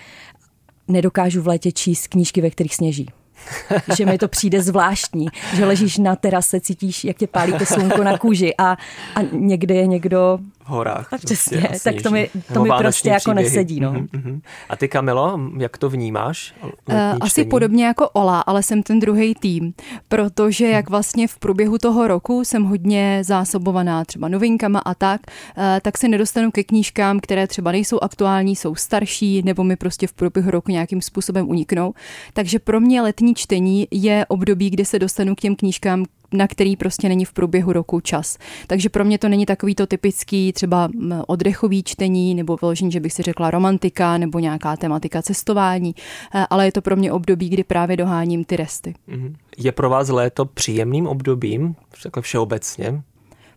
nedokážu 0.89 1.43
v 1.43 1.47
létě 1.47 1.73
číst 1.73 2.07
knížky, 2.07 2.41
ve 2.41 2.51
kterých 2.51 2.75
sněží. 2.75 3.09
že 3.97 4.07
mi 4.07 4.19
to 4.19 4.29
přijde 4.29 4.63
zvláštní, 4.63 5.27
že 5.55 5.65
ležíš 5.65 5.99
na 5.99 6.17
terase, 6.17 6.61
cítíš, 6.61 7.05
jak 7.05 7.17
tě 7.17 7.27
pálí 7.27 7.53
to 7.53 7.67
slunko 7.67 8.05
na 8.05 8.19
kůži 8.19 8.55
a, 8.59 8.77
a 9.15 9.23
někde 9.33 9.75
je 9.75 9.87
někdo 9.87 10.39
horách. 10.73 11.13
A 11.13 11.19
přesně, 11.19 11.61
prostě 11.61 11.93
tak 11.93 12.03
to 12.03 12.11
mi, 12.11 12.31
to 12.55 12.63
mi 12.63 12.71
prostě 12.79 13.09
jako 13.09 13.21
příběhy. 13.21 13.49
nesedí. 13.49 13.81
No. 13.81 13.93
Uh-huh. 13.93 14.41
A 14.69 14.77
ty, 14.77 14.89
Kamilo, 14.89 15.41
jak 15.59 15.79
to 15.79 15.91
vnímáš? 15.91 16.55
Uh, 16.63 16.95
asi 17.21 17.45
podobně 17.45 17.85
jako 17.85 18.09
Ola, 18.09 18.41
ale 18.41 18.63
jsem 18.63 18.83
ten 18.83 19.01
druhý 19.01 19.35
tým, 19.35 19.75
protože 20.09 20.69
jak 20.69 20.91
vlastně 20.91 21.29
v 21.29 21.39
průběhu 21.39 21.79
toho 21.79 22.09
roku 22.09 22.45
jsem 22.45 22.65
hodně 22.65 23.19
zásobovaná 23.25 24.05
třeba 24.05 24.29
novinkama 24.29 24.79
a 24.79 24.95
tak, 24.95 25.21
uh, 25.57 25.65
tak 25.83 25.99
se 25.99 26.09
nedostanu 26.09 26.51
ke 26.51 26.65
knížkám, 26.65 27.21
které 27.21 27.47
třeba 27.47 27.73
nejsou 27.73 27.99
aktuální, 28.03 28.57
jsou 28.57 28.75
starší, 28.75 29.43
nebo 29.43 29.65
mi 29.65 29.77
prostě 29.77 30.07
v 30.07 30.13
průběhu 30.13 30.51
roku 30.51 30.71
nějakým 30.71 31.03
způsobem 31.03 31.49
uniknou. 31.49 31.95
Takže 32.33 32.59
pro 32.59 32.81
mě 32.81 33.03
letní 33.03 33.35
čtení 33.35 33.89
je 33.91 34.27
období, 34.29 34.71
kdy 34.71 34.85
se 34.85 34.99
dostanu 34.99 35.35
k 35.35 35.41
těm 35.41 35.57
knížkám, 35.57 36.05
na 36.33 36.49
který 36.49 36.77
prostě 36.77 37.09
není 37.09 37.25
v 37.25 37.33
průběhu 37.33 37.73
roku 37.73 38.01
čas. 38.01 38.39
Takže 38.67 38.89
pro 38.89 39.05
mě 39.05 39.19
to 39.19 39.29
není 39.29 39.47
takový 39.47 39.75
to 39.75 39.87
typický 39.87 40.53
třeba 40.53 40.89
oddechový 41.27 41.83
čtení 41.83 42.35
nebo 42.35 42.57
vyložení, 42.61 42.93
že 42.93 43.01
bych 43.01 43.13
si 43.13 43.23
řekla 43.23 43.51
romantika 43.51 44.19
nebo 44.19 44.39
nějaká 44.39 44.77
tematika 44.77 45.23
cestování, 45.23 45.95
eh, 46.35 46.47
ale 46.51 46.65
je 46.65 46.73
to 46.73 46.83
pro 46.83 46.97
mě 46.97 47.13
období, 47.13 47.49
kdy 47.49 47.65
právě 47.65 47.97
doháním 47.97 48.45
ty 48.45 48.57
resty. 48.57 48.95
Mhm. 49.07 49.35
Je 49.59 49.73
pro 49.73 49.91
vás 49.91 50.09
léto 50.09 50.45
příjemným 50.45 51.07
obdobím, 51.07 51.75
takhle 52.03 52.23
všeobecně? 52.23 53.03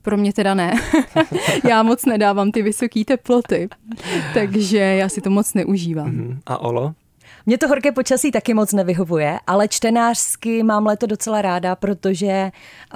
Pro 0.01 0.17
mě 0.17 0.33
teda 0.33 0.53
ne. 0.53 0.73
já 1.69 1.83
moc 1.83 2.05
nedávám 2.05 2.51
ty 2.51 2.61
vysoké 2.61 3.05
teploty, 3.05 3.69
takže 4.33 4.77
já 4.77 5.09
si 5.09 5.21
to 5.21 5.29
moc 5.29 5.53
neužívám. 5.53 6.07
Mhm. 6.07 6.39
A 6.45 6.57
Olo? 6.57 6.93
Mně 7.45 7.57
to 7.57 7.67
horké 7.67 7.91
počasí 7.91 8.31
taky 8.31 8.53
moc 8.53 8.73
nevyhovuje, 8.73 9.39
ale 9.47 9.67
čtenářsky 9.67 10.63
mám 10.63 10.85
léto 10.85 11.07
docela 11.07 11.41
ráda, 11.41 11.75
protože 11.75 12.51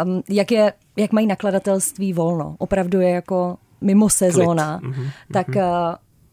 um, 0.05 0.23
jak, 0.29 0.51
je, 0.51 0.73
jak 0.95 1.11
mají 1.11 1.27
nakladatelství 1.27 2.13
volno, 2.13 2.55
opravdu 2.57 2.99
je 2.99 3.09
jako 3.09 3.57
mimo 3.81 4.09
sezóna, 4.09 4.79
mm-hmm. 4.79 5.11
tak 5.33 5.47
uh, 5.47 5.61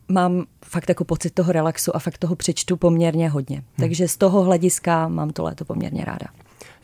mám 0.09 0.45
fakt 0.65 0.89
jako 0.89 1.05
pocit 1.05 1.31
toho 1.31 1.53
relaxu 1.53 1.97
a 1.97 1.99
fakt 1.99 2.19
toho 2.19 2.37
přečtu 2.37 2.77
poměrně 2.77 3.29
hodně. 3.29 3.57
Hmm. 3.57 3.65
Takže 3.77 4.09
z 4.09 4.17
toho 4.17 4.43
hlediska 4.43 5.09
mám 5.09 5.31
to 5.31 5.43
léto 5.43 5.65
poměrně 5.65 6.05
ráda. 6.05 6.27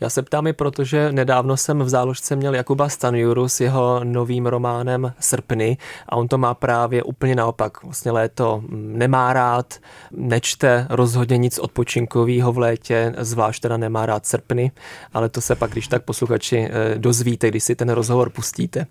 Já 0.01 0.09
se 0.09 0.21
ptám 0.21 0.47
i 0.47 0.53
protože 0.53 1.11
nedávno 1.11 1.57
jsem 1.57 1.79
v 1.79 1.89
záložce 1.89 2.35
měl 2.35 2.55
Jakuba 2.55 2.89
Stanjuru 2.89 3.49
s 3.49 3.61
jeho 3.61 4.03
novým 4.03 4.45
románem 4.45 5.13
Srpny 5.19 5.77
a 6.09 6.15
on 6.15 6.27
to 6.27 6.37
má 6.37 6.53
právě 6.53 7.03
úplně 7.03 7.35
naopak. 7.35 7.83
Vlastně 7.83 8.11
léto 8.11 8.63
nemá 8.69 9.33
rád, 9.33 9.73
nečte 10.11 10.87
rozhodně 10.89 11.37
nic 11.37 11.59
odpočinkového 11.59 12.53
v 12.53 12.57
létě, 12.57 13.13
zvlášť 13.17 13.61
teda 13.61 13.77
nemá 13.77 14.05
rád 14.05 14.25
srpny, 14.25 14.71
ale 15.13 15.29
to 15.29 15.41
se 15.41 15.55
pak, 15.55 15.71
když 15.71 15.87
tak 15.87 16.03
posluchači 16.03 16.69
eh, 16.71 16.99
dozvíte, 16.99 17.47
když 17.47 17.63
si 17.63 17.75
ten 17.75 17.89
rozhovor 17.89 18.29
pustíte. 18.29 18.87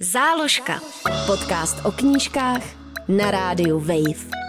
Záložka. 0.00 0.80
Podcast 1.26 1.84
o 1.84 1.92
knížkách 1.92 2.62
na 3.08 3.30
rádiu 3.30 3.80
Wave. 3.80 4.42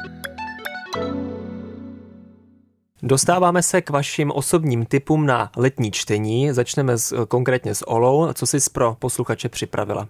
Dostáváme 3.06 3.64
se 3.64 3.82
k 3.82 3.90
vašim 3.90 4.32
osobním 4.32 4.86
typům 4.86 5.26
na 5.26 5.52
letní 5.56 5.92
čtení. 5.92 6.54
Začneme 6.54 6.98
s, 6.98 7.26
konkrétně 7.26 7.76
s 7.76 7.88
Olou. 7.88 8.34
Co 8.34 8.46
jsi 8.46 8.58
pro 8.74 8.96
posluchače 9.00 9.50
připravila? 9.50 10.08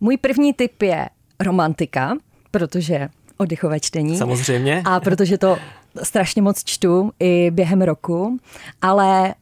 Můj 0.00 0.16
první 0.16 0.52
typ 0.52 0.82
je 0.82 1.08
romantika, 1.40 2.14
protože 2.50 3.08
oddechové 3.36 3.80
čtení. 3.80 4.16
Samozřejmě. 4.16 4.82
A 4.84 5.00
protože 5.00 5.38
to 5.38 5.58
strašně 6.02 6.42
moc 6.42 6.64
čtu 6.64 7.12
i 7.20 7.50
během 7.50 7.82
roku, 7.82 8.38
ale 8.82 9.34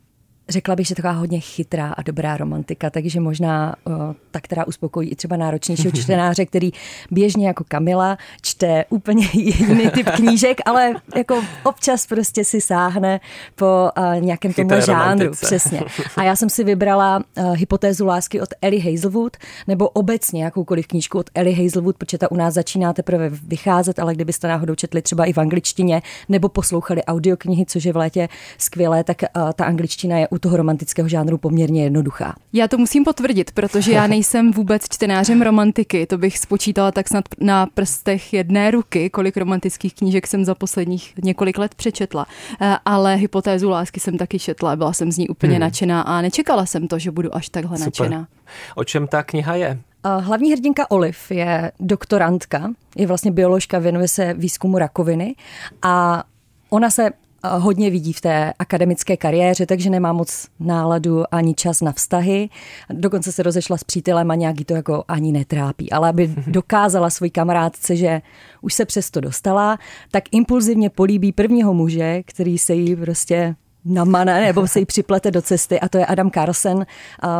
Řekla 0.49 0.77
bych, 0.77 0.87
že 0.87 0.95
taková 0.95 1.13
hodně 1.13 1.41
chytrá 1.41 1.93
a 1.93 2.03
dobrá 2.03 2.37
romantika, 2.37 2.91
takže 2.91 3.21
možná 3.21 3.75
uh, 3.85 3.95
ta, 4.31 4.41
která 4.41 4.67
uspokojí 4.67 5.09
i 5.09 5.17
třeba 5.17 5.37
náročnějšího 5.37 5.93
čtenáře, 6.03 6.47
který 6.47 6.71
běžně 7.11 7.47
jako 7.47 7.65
Kamila 7.69 8.19
čte 8.43 8.85
úplně 8.89 9.29
jiný 9.33 9.91
typ 9.91 10.11
knížek, 10.11 10.61
ale 10.67 10.95
jako 11.17 11.43
občas 11.63 12.07
prostě 12.07 12.45
si 12.45 12.61
sáhne 12.61 13.21
po 13.55 13.91
uh, 13.99 14.21
nějakém 14.21 14.53
tomhle 14.53 14.81
žánru. 14.81 15.31
Přesně. 15.31 15.83
A 16.17 16.23
já 16.23 16.37
jsem 16.37 16.51
si 16.51 16.65
vybrala 16.65 17.17
uh, 17.37 17.57
hypotézu 17.57 18.07
lásky 18.07 18.41
od 18.41 18.49
Ellie 18.63 18.93
Hazelwood, 18.93 19.37
nebo 19.67 19.89
obecně 19.89 20.45
jakoukoliv 20.45 20.87
knížku 20.87 21.19
od 21.19 21.31
Ellie 21.35 21.65
Hazelwood, 21.65 21.97
protože 21.97 22.19
ta 22.19 22.31
u 22.31 22.37
nás 22.37 22.55
začíná 22.55 22.93
teprve 22.93 23.29
vycházet, 23.29 23.99
ale 23.99 24.15
kdybyste 24.15 24.49
náhodou 24.49 24.75
četli 24.75 25.03
třeba 25.03 25.25
i 25.25 25.33
v 25.33 25.39
angličtině, 25.39 26.03
nebo 26.29 26.49
poslouchali 26.49 27.05
audioknihy, 27.05 27.67
což 27.67 27.85
je 27.85 27.93
v 27.93 27.97
létě 27.97 28.29
skvělé, 28.59 29.05
tak 29.05 29.23
uh, 29.23 29.53
ta 29.53 29.65
angličtina 29.65 30.19
je 30.19 30.29
u 30.35 30.39
toho 30.39 30.57
romantického 30.57 31.09
žánru 31.09 31.39
poměrně 31.39 31.85
jednoduchá. 31.85 32.35
Já 32.53 32.69
to 32.69 32.79
musím 32.79 33.05
potvrdit, 33.05 33.51
protože 33.51 33.93
já 33.93 34.07
nejsem 34.07 34.53
vůbec 34.53 34.83
čtenářem 34.89 35.43
romantiky. 35.43 36.07
To 36.07 36.19
bych 36.19 36.39
spočítala 36.39 36.93
tak 36.93 37.09
snad 37.09 37.25
na 37.41 37.67
prstech 37.67 38.33
jedné 38.33 38.71
ruky, 38.71 39.11
kolik 39.11 39.37
romantických 39.37 39.95
knížek 39.95 40.27
jsem 40.27 40.45
za 40.45 40.55
posledních 40.55 41.15
několik 41.23 41.59
let 41.59 41.75
přečetla. 41.75 42.27
Eh, 42.61 42.77
ale 42.85 43.15
hypotézu 43.15 43.71
lásky 43.71 44.01
jsem 44.01 44.19
taky 44.19 44.39
četla, 44.39 44.77
byla 44.77 44.93
jsem 44.93 45.13
z 45.13 45.19
ní 45.19 45.29
úplně 45.29 45.53
hmm. 45.53 45.61
nadšená 45.61 46.03
a 46.03 46.21
nečekala 46.21 46.67
jsem 46.67 46.89
to, 46.89 46.99
že 46.99 47.11
budu 47.11 47.35
až 47.35 47.49
takhle 47.49 47.79
Super. 47.79 47.87
nadšená. 47.87 48.29
O 48.75 48.85
čem 48.85 49.07
ta 49.07 49.23
kniha 49.23 49.55
je? 49.55 49.79
Eh, 50.07 50.21
hlavní 50.21 50.53
hrdinka 50.53 50.91
Olive 50.91 51.19
je 51.31 51.73
doktorantka, 51.81 52.73
je 52.97 53.07
vlastně 53.07 53.31
bioložka, 53.31 53.79
věnuje 53.79 54.09
se 54.09 54.35
výzkumu 54.35 54.79
rakoviny 54.79 55.35
a 55.83 56.25
ona 56.71 56.91
se 56.91 57.11
hodně 57.49 57.91
vidí 57.91 58.13
v 58.13 58.21
té 58.21 58.53
akademické 58.59 59.17
kariéře, 59.17 59.67
takže 59.67 59.91
nemá 59.91 60.13
moc 60.13 60.49
náladu 60.61 61.35
ani 61.35 61.55
čas 61.55 61.81
na 61.81 61.93
vztahy. 61.93 62.49
Dokonce 62.91 63.33
se 63.33 63.43
rozešla 63.43 63.77
s 63.77 63.85
přítelem 63.85 64.31
a 64.31 64.35
nějaký 64.35 64.65
to 64.65 64.75
jako 64.75 65.05
ani 65.09 65.33
netrápí. 65.33 65.93
Ale 65.93 66.09
aby 66.09 66.35
dokázala 66.47 67.11
svůj 67.11 67.31
kamarádce, 67.31 67.97
že 67.97 68.23
už 68.63 68.75
se 68.75 68.85
přesto 68.85 69.21
dostala, 69.21 69.79
tak 70.11 70.25
impulzivně 70.33 70.91
políbí 70.91 71.33
prvního 71.33 71.75
muže, 71.75 72.23
který 72.27 72.59
se 72.59 72.75
jí 72.75 72.97
prostě 72.97 73.55
namane 73.85 74.41
nebo 74.41 74.67
se 74.67 74.79
jí 74.79 74.87
připlete 74.87 75.31
do 75.31 75.43
cesty 75.43 75.81
a 75.81 75.89
to 75.89 75.99
je 75.99 76.07
Adam 76.07 76.31
Carlsen, 76.31 76.87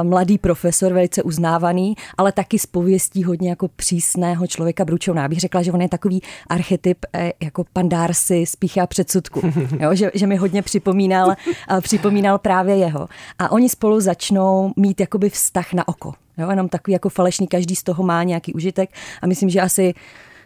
mladý 0.03 0.39
profesor, 0.39 0.93
velice 0.93 1.23
uznávaný, 1.23 1.95
ale 2.19 2.33
taky 2.33 2.59
z 2.59 2.67
pověstí 2.67 3.25
hodně 3.25 3.51
jako 3.51 3.69
přísného 3.69 4.47
člověka 4.47 4.85
bručovná. 4.85 5.23
Já 5.23 5.29
bych 5.29 5.41
řekla, 5.41 5.63
že 5.63 5.73
on 5.73 5.83
je 5.83 5.89
takový 5.89 6.23
archetyp 6.49 6.99
e, 7.13 7.33
jako 7.43 7.65
pandársi 7.73 8.47
spícha 8.47 8.83
a 8.83 8.87
předsudku, 8.87 9.41
jo? 9.81 9.95
Že, 9.95 10.11
že 10.15 10.27
mi 10.27 10.37
hodně 10.37 10.63
připomínal, 10.63 11.35
připomínal 11.81 12.39
právě 12.39 12.77
jeho. 12.77 13.09
A 13.39 13.53
oni 13.53 13.69
spolu 13.69 14.01
začnou 14.01 14.73
mít 14.77 15.01
jakoby 15.01 15.31
vztah 15.31 15.73
na 15.73 15.89
oko. 15.89 16.13
Jo? 16.39 16.51
Jenom 16.51 16.69
takový 16.69 16.93
jako 16.93 17.09
falešný, 17.09 17.47
každý 17.47 17.77
z 17.77 17.83
toho 17.83 18.03
má 18.03 18.23
nějaký 18.23 18.53
užitek 18.53 18.91
a 19.23 19.27
myslím, 19.27 19.51
že 19.51 19.61
asi 19.61 19.95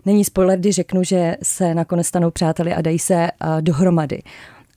není 0.07 0.25
spoiler, 0.25 0.59
když 0.59 0.75
řeknu, 0.75 1.05
že 1.05 1.37
se 1.43 1.75
nakonec 1.75 2.07
stanou 2.07 2.31
přáteli 2.31 2.75
a 2.75 2.81
dají 2.81 2.99
se 2.99 3.29
dohromady. 3.61 4.23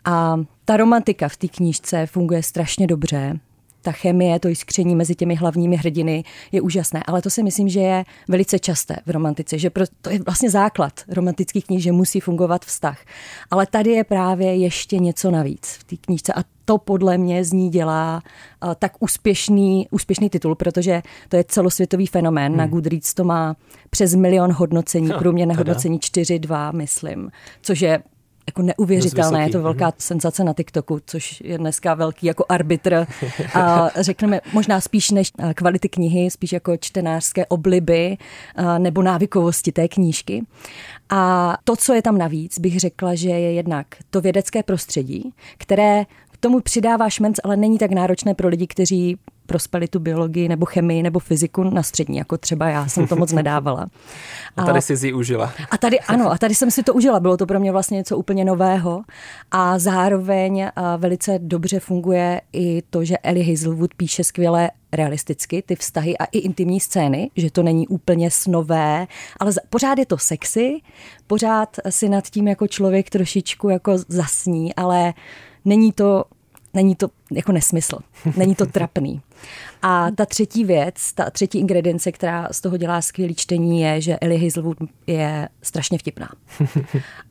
A 0.05 0.36
ta 0.65 0.77
romantika 0.77 1.29
v 1.29 1.38
té 1.38 1.48
knížce 1.48 2.05
funguje 2.05 2.43
strašně 2.43 2.88
dobře. 2.88 3.39
Ta 3.81 3.91
chemie, 3.91 4.39
to 4.39 4.48
jiskření 4.48 4.96
mezi 4.96 5.15
těmi 5.15 5.36
hlavními 5.36 5.75
hrdiny 5.75 6.24
je 6.51 6.62
úžasné, 6.62 7.03
ale 7.08 7.22
to 7.22 7.29
si 7.29 7.43
myslím, 7.43 7.70
že 7.70 7.79
je 7.79 8.03
velice 8.27 8.60
časté 8.60 8.96
v 9.05 9.10
romantice, 9.10 9.58
že 9.58 9.72
to 10.01 10.10
je 10.10 10.20
vlastně 10.20 10.50
základ 10.50 10.93
romantických 11.08 11.65
knih, 11.65 11.84
že 11.84 11.91
musí 11.91 12.20
fungovat 12.20 12.65
vztah. 12.65 13.00
Ale 13.51 13.65
tady 13.65 13.91
je 13.91 14.03
právě 14.03 14.55
ještě 14.55 15.00
něco 15.00 15.31
navíc 15.31 15.77
v 15.79 15.84
té 15.84 15.96
knížce 15.98 16.34
a 16.34 16.43
to 16.65 16.77
podle 16.77 17.17
mě 17.17 17.43
z 17.43 17.53
ní 17.53 17.70
dělá 17.70 18.24
uh, 18.63 18.74
tak 18.79 18.93
úspěšný, 19.00 19.88
úspěšný 19.91 20.29
titul, 20.29 20.55
protože 20.55 21.01
to 21.29 21.36
je 21.36 21.43
celosvětový 21.43 22.08
fenomén. 22.08 22.51
Hmm. 22.51 22.58
Na 22.58 22.67
Goodreads 22.67 23.13
to 23.13 23.24
má 23.24 23.55
přes 23.89 24.15
milion 24.15 24.51
hodnocení, 24.51 25.10
průměrné 25.20 25.53
hodnocení 25.53 26.00
4,2, 26.00 26.74
myslím, 26.74 27.31
což 27.62 27.81
je 27.81 28.03
jako 28.48 28.62
neuvěřitelné. 28.62 29.43
Je 29.43 29.50
to 29.50 29.62
velká 29.62 29.89
mm-hmm. 29.89 29.95
senzace 29.98 30.43
na 30.43 30.53
TikToku, 30.53 31.00
což 31.05 31.41
je 31.45 31.57
dneska 31.57 31.93
velký 31.93 32.27
jako 32.27 32.45
arbitr. 32.50 33.07
A 33.53 33.89
řekneme 34.01 34.41
možná 34.53 34.81
spíš 34.81 35.12
než 35.12 35.31
eh, 35.39 35.53
kvality 35.53 35.89
knihy, 35.89 36.31
spíš 36.31 36.51
jako 36.51 36.77
čtenářské 36.77 37.45
obliby 37.45 38.17
eh, 38.55 38.79
nebo 38.79 39.01
návykovosti 39.01 39.71
té 39.71 39.88
knížky. 39.88 40.45
A 41.10 41.53
to, 41.63 41.75
co 41.75 41.93
je 41.93 42.01
tam 42.01 42.17
navíc, 42.17 42.60
bych 42.60 42.79
řekla, 42.79 43.15
že 43.15 43.29
je 43.29 43.53
jednak 43.53 43.88
to 44.10 44.21
vědecké 44.21 44.63
prostředí, 44.63 45.33
které 45.57 46.05
tomu 46.41 46.60
přidává 46.60 47.10
šmenc, 47.10 47.39
ale 47.43 47.57
není 47.57 47.77
tak 47.77 47.91
náročné 47.91 48.33
pro 48.33 48.48
lidi, 48.48 48.67
kteří 48.67 49.17
prospali 49.45 49.88
tu 49.88 50.00
biologii 50.00 50.48
nebo 50.48 50.65
chemii 50.65 51.03
nebo 51.03 51.19
fyziku 51.19 51.63
na 51.63 51.83
střední, 51.83 52.17
jako 52.17 52.38
třeba 52.38 52.69
já 52.69 52.88
jsem 52.88 53.07
to 53.07 53.15
moc 53.15 53.31
nedávala. 53.31 53.88
A 54.57 54.65
tady 54.65 54.81
si 54.81 55.13
užila. 55.13 55.53
A 55.71 55.77
tady 55.77 56.00
ano, 56.00 56.31
a 56.31 56.38
tady 56.38 56.55
jsem 56.55 56.71
si 56.71 56.83
to 56.83 56.93
užila. 56.93 57.19
Bylo 57.19 57.38
to 57.38 57.45
pro 57.45 57.60
mě 57.60 57.71
vlastně 57.71 57.98
něco 57.98 58.17
úplně 58.17 58.45
nového 58.45 59.03
a 59.51 59.79
zároveň 59.79 60.67
velice 60.98 61.39
dobře 61.39 61.79
funguje 61.79 62.41
i 62.53 62.81
to, 62.89 63.05
že 63.05 63.17
Ellie 63.17 63.51
Hazelwood 63.51 63.93
píše 63.93 64.24
skvěle 64.24 64.71
realisticky 64.91 65.62
ty 65.62 65.75
vztahy 65.75 66.17
a 66.17 66.25
i 66.25 66.38
intimní 66.38 66.79
scény, 66.79 67.31
že 67.36 67.51
to 67.51 67.63
není 67.63 67.88
úplně 67.88 68.31
snové, 68.31 69.07
ale 69.39 69.51
pořád 69.69 70.00
je 70.00 70.05
to 70.05 70.17
sexy, 70.17 70.81
pořád 71.27 71.77
si 71.89 72.10
nad 72.10 72.29
tím 72.29 72.48
jako 72.48 72.67
člověk 72.67 73.10
trošičku 73.10 73.69
jako 73.69 73.98
zasní, 74.07 74.75
ale 74.75 75.13
není 75.65 75.91
to 75.91 76.23
není 76.73 76.95
to 76.95 77.07
jako 77.31 77.51
nesmysl, 77.51 77.97
není 78.38 78.55
to 78.55 78.65
trapný. 78.65 79.21
A 79.81 80.11
ta 80.11 80.25
třetí 80.25 80.65
věc, 80.65 81.13
ta 81.13 81.29
třetí 81.29 81.59
ingredience, 81.59 82.11
která 82.11 82.47
z 82.51 82.61
toho 82.61 82.77
dělá 82.77 83.01
skvělý 83.01 83.35
čtení, 83.35 83.81
je, 83.81 84.01
že 84.01 84.17
Ellie 84.17 84.43
Hazelwood 84.43 84.77
je 85.07 85.50
strašně 85.61 85.97
vtipná. 85.97 86.29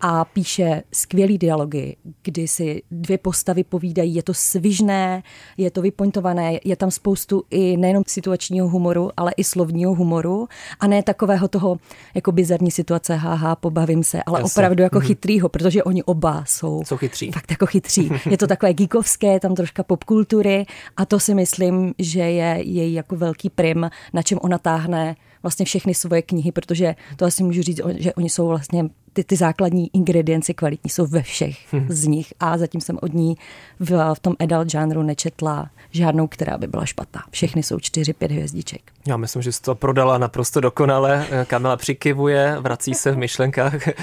A 0.00 0.25
píše 0.25 0.83
skvělý 0.92 1.38
dialogy, 1.38 1.97
kdy 2.23 2.49
si 2.49 2.83
dvě 2.90 3.19
postavy 3.19 3.64
povídají, 3.64 4.14
je 4.14 4.23
to 4.23 4.35
svižné, 4.35 5.23
je 5.57 5.71
to 5.71 5.83
vypointované, 5.83 6.59
je 6.64 6.76
tam 6.76 6.90
spoustu 6.90 7.42
i 7.50 7.76
nejenom 7.76 8.02
situačního 8.07 8.69
humoru, 8.69 9.11
ale 9.16 9.33
i 9.37 9.45
slovního 9.45 9.95
humoru 9.95 10.49
a 10.80 10.87
ne 10.87 11.02
takového 11.02 11.49
toho 11.49 11.78
jako 12.14 12.33
bizarní 12.33 12.71
situace, 12.71 13.16
haha, 13.16 13.57
pobavím 13.57 14.04
se, 14.04 14.23
ale 14.23 14.40
Jasne. 14.40 14.52
opravdu 14.52 14.83
jako 14.83 14.99
mm-hmm. 14.99 15.07
chytrýho, 15.07 15.49
protože 15.49 15.85
oni 15.85 16.02
oba 16.02 16.45
jsou, 16.47 16.83
jsou 16.85 16.97
chytří. 16.97 17.33
fakt 17.33 17.50
jako 17.50 17.66
chytří. 17.66 18.11
Je 18.30 18.38
to 18.38 18.47
takové 18.47 18.75
geekovské, 18.75 19.40
tam 19.40 19.54
troška 19.54 19.83
popkultury 19.90 20.66
a 20.97 21.02
to 21.04 21.18
si 21.20 21.35
myslím, 21.35 21.94
že 21.99 22.20
je 22.20 22.50
je 22.50 22.62
její 22.62 22.94
jako 22.94 23.16
velký 23.16 23.50
prim, 23.50 23.90
na 24.12 24.23
čem 24.23 24.38
ona 24.42 24.59
táhne 24.59 25.16
vlastně 25.42 25.66
všechny 25.66 25.94
svoje 25.94 26.23
knihy, 26.23 26.52
protože 26.52 26.94
to 27.16 27.25
asi 27.25 27.42
můžu 27.42 27.62
říct, 27.62 27.80
že 27.99 28.14
oni 28.14 28.30
jsou 28.30 28.49
vlastně 28.49 28.85
ty, 29.12 29.25
ty 29.25 29.37
základní 29.37 29.90
ingredience 29.92 30.54
kvalitní 30.54 30.90
jsou 30.90 31.06
ve 31.06 31.23
všech 31.23 31.75
hmm. 31.75 31.87
z 31.88 32.06
nich 32.06 32.35
a 32.40 32.59
zatím 32.59 32.80
jsem 32.80 32.99
od 33.02 33.14
ní 33.14 33.37
v, 33.80 34.14
v 34.14 34.20
tom 34.20 34.37
adult 34.38 34.70
žánru 34.70 35.02
nečetla 35.02 35.70
žádnou, 35.90 36.26
která 36.26 36.59
by 36.59 36.66
byla 36.66 36.87
špatná. 36.87 37.23
Všechny 37.30 37.62
jsou 37.62 37.78
čtyři, 37.80 38.12
pět 38.12 38.30
hvězdiček. 38.30 38.80
Já 39.06 39.16
myslím, 39.16 39.42
že 39.42 39.52
jsi 39.52 39.62
to 39.62 39.75
prodala 39.75 40.18
naprosto 40.18 40.61
dokonale. 40.61 41.26
Kamila 41.47 41.76
přikivuje, 41.76 42.56
vrací 42.61 42.94
se 42.94 43.12
v 43.12 43.16
myšlenkách 43.16 43.88
eh, 43.88 43.94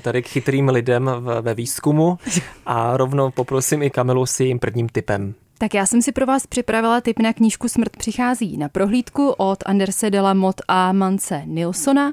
tady 0.00 0.22
k 0.22 0.28
chytrým 0.28 0.68
lidem 0.68 1.10
ve 1.40 1.54
výzkumu 1.54 2.18
a 2.66 2.96
rovnou 2.96 3.30
poprosím 3.30 3.82
i 3.82 3.90
Kamilu 3.90 4.26
s 4.26 4.40
jejím 4.40 4.58
prvním 4.58 4.88
typem. 4.88 5.34
Tak 5.60 5.74
já 5.74 5.86
jsem 5.86 6.02
si 6.02 6.12
pro 6.12 6.26
vás 6.26 6.46
připravila 6.46 7.00
tip 7.00 7.18
na 7.18 7.32
knížku 7.32 7.68
Smrt 7.68 7.96
přichází 7.96 8.56
na 8.56 8.68
prohlídku 8.68 9.28
od 9.28 9.58
Anderse 9.66 10.10
de 10.10 10.20
la 10.20 10.34
Mot 10.34 10.60
a 10.68 10.92
Mance 10.92 11.42
Nilsona 11.46 12.12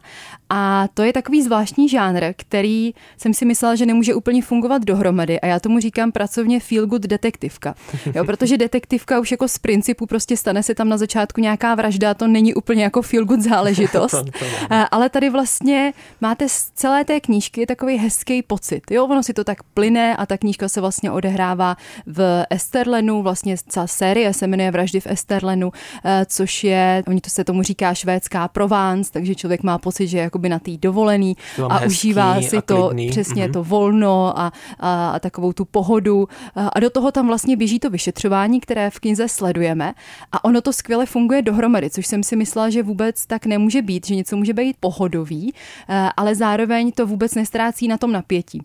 a 0.50 0.88
to 0.94 1.04
je 1.04 1.14
takový 1.14 1.42
zvláštní 1.42 1.90
žánr, 1.90 2.34
který 2.38 2.94
jsem 3.18 3.34
si 3.34 3.46
myslela, 3.46 3.76
že 3.76 3.86
nemůže 3.86 4.16
úplně 4.16 4.42
fungovat 4.42 4.84
dohromady 4.84 5.40
a 5.40 5.48
já 5.48 5.60
tomu 5.60 5.80
říkám 5.80 6.12
pracovně 6.12 6.60
feel 6.60 6.88
good 6.88 7.02
detektivka. 7.02 7.76
Jo, 8.16 8.26
protože 8.26 8.58
detektivka 8.58 9.20
už 9.20 9.32
jako 9.32 9.48
z 9.48 9.58
principu 9.58 10.06
prostě 10.06 10.38
stane 10.38 10.64
se 10.64 10.76
tam 10.76 10.90
na 10.90 10.98
začátku 10.98 11.42
nějaká 11.42 11.76
vražda, 11.76 12.14
to 12.14 12.28
není 12.28 12.54
úplně 12.54 12.84
jako 12.84 13.02
feel 13.02 13.26
good 13.26 13.42
záležitost. 13.42 14.26
Ale 14.92 15.10
tady 15.10 15.30
vlastně 15.30 15.94
máte 16.22 16.50
z 16.50 16.72
celé 16.76 17.06
té 17.06 17.20
knížky 17.20 17.66
takový 17.66 17.98
hezký 17.98 18.42
pocit. 18.42 18.92
Jo, 18.92 19.06
ono 19.06 19.24
si 19.24 19.34
to 19.34 19.44
tak 19.44 19.64
plyne 19.64 20.16
a 20.16 20.26
ta 20.26 20.38
knížka 20.38 20.70
se 20.70 20.82
vlastně 20.82 21.12
odehrává 21.12 21.78
v 22.06 22.46
Esterlenu, 22.50 23.22
vlastně 23.22 23.37
vlastně 23.38 23.58
celá 23.68 23.88
série 23.88 24.34
se 24.34 24.48
jmenuje 24.48 24.72
Vraždy 24.72 25.00
v 25.00 25.08
Esterlenu, 25.08 25.72
eh, 26.06 26.26
což 26.30 26.64
je, 26.64 27.04
oni 27.08 27.22
to 27.22 27.30
se 27.30 27.44
tomu 27.44 27.64
říká 27.64 27.94
švédská 27.94 28.48
Provence, 28.48 29.12
takže 29.12 29.36
člověk 29.36 29.64
má 29.64 29.78
pocit, 29.78 30.08
že 30.08 30.18
je 30.18 30.24
jakoby 30.24 30.50
na 30.50 30.60
té 30.60 30.72
dovolený 30.78 31.38
a 31.70 31.78
hezký, 31.78 31.88
užívá 31.88 32.42
si 32.42 32.62
to 32.62 32.88
klidný. 32.88 33.10
přesně 33.10 33.48
mm-hmm. 33.48 33.54
to 33.54 33.64
volno 33.64 34.40
a, 34.40 34.52
a, 34.80 35.10
a 35.10 35.20
takovou 35.20 35.54
tu 35.54 35.66
pohodu. 35.66 36.28
A 36.74 36.80
do 36.80 36.90
toho 36.90 37.12
tam 37.12 37.28
vlastně 37.28 37.58
běží 37.58 37.80
to 37.80 37.90
vyšetřování, 37.90 38.60
které 38.60 38.90
v 38.90 39.00
knize 39.00 39.28
sledujeme 39.28 39.94
a 40.32 40.44
ono 40.44 40.62
to 40.62 40.74
skvěle 40.74 41.06
funguje 41.06 41.42
dohromady, 41.42 41.90
což 41.90 42.08
jsem 42.08 42.24
si 42.24 42.36
myslela, 42.36 42.70
že 42.70 42.84
vůbec 42.84 43.26
tak 43.26 43.46
nemůže 43.46 43.82
být, 43.82 44.08
že 44.08 44.16
něco 44.16 44.38
může 44.38 44.54
být 44.54 44.78
pohodový, 44.80 45.54
eh, 45.90 46.10
ale 46.18 46.36
zároveň 46.36 46.92
to 46.92 47.08
vůbec 47.08 47.36
nestrácí 47.36 47.88
na 47.88 47.98
tom 47.98 48.12
napětí. 48.12 48.62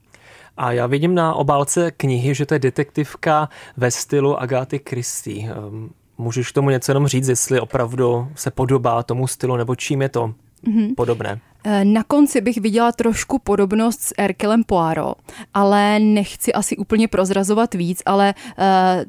A 0.57 0.73
já 0.73 0.87
vidím 0.87 1.15
na 1.15 1.35
obálce 1.35 1.91
knihy, 1.91 2.35
že 2.35 2.47
to 2.47 2.55
je 2.55 2.59
detektivka 2.61 3.49
ve 3.77 3.91
stylu 3.91 4.41
Agáty 4.41 4.81
Christie. 4.89 5.53
Ehm, 5.53 5.91
můžeš 6.19 6.51
k 6.51 6.55
tomu 6.55 6.71
něco 6.71 6.91
jenom 6.91 7.07
říct, 7.07 7.29
jestli 7.29 7.61
opravdu 7.61 8.29
se 8.35 8.51
podobá 8.51 9.03
tomu 9.03 9.27
stylu, 9.27 9.57
nebo 9.57 9.75
čím 9.77 10.03
je 10.03 10.09
to 10.09 10.35
mm-hmm. 10.67 10.95
podobné? 10.95 11.41
Eh, 11.65 11.85
na 11.85 12.03
konci 12.03 12.41
bych 12.41 12.57
viděla 12.61 12.93
trošku 12.93 13.39
podobnost 13.39 14.01
s 14.01 14.15
Erkelem 14.19 14.65
Poirot, 14.65 15.19
ale 15.55 15.99
nechci 15.99 16.53
asi 16.53 16.77
úplně 16.77 17.09
prozrazovat 17.09 17.75
víc, 17.75 18.03
ale 18.07 18.35
uh, 18.35 18.65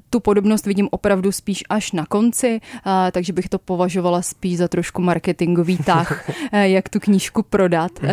tu 0.10 0.20
podobnost 0.20 0.66
vidím 0.66 0.88
opravdu 0.92 1.32
spíš 1.32 1.64
až 1.70 1.92
na 1.92 2.06
konci, 2.06 2.60
uh, 2.86 2.92
takže 3.12 3.34
bych 3.34 3.50
to 3.50 3.60
považovala 3.60 4.22
spíš 4.22 4.58
za 4.58 4.68
trošku 4.68 5.02
marketingový 5.02 5.78
tah, 5.78 6.30
jak 6.52 6.90
tu 6.90 7.00
knížku 7.00 7.44
prodat. 7.44 7.92
Uh, 8.04 8.10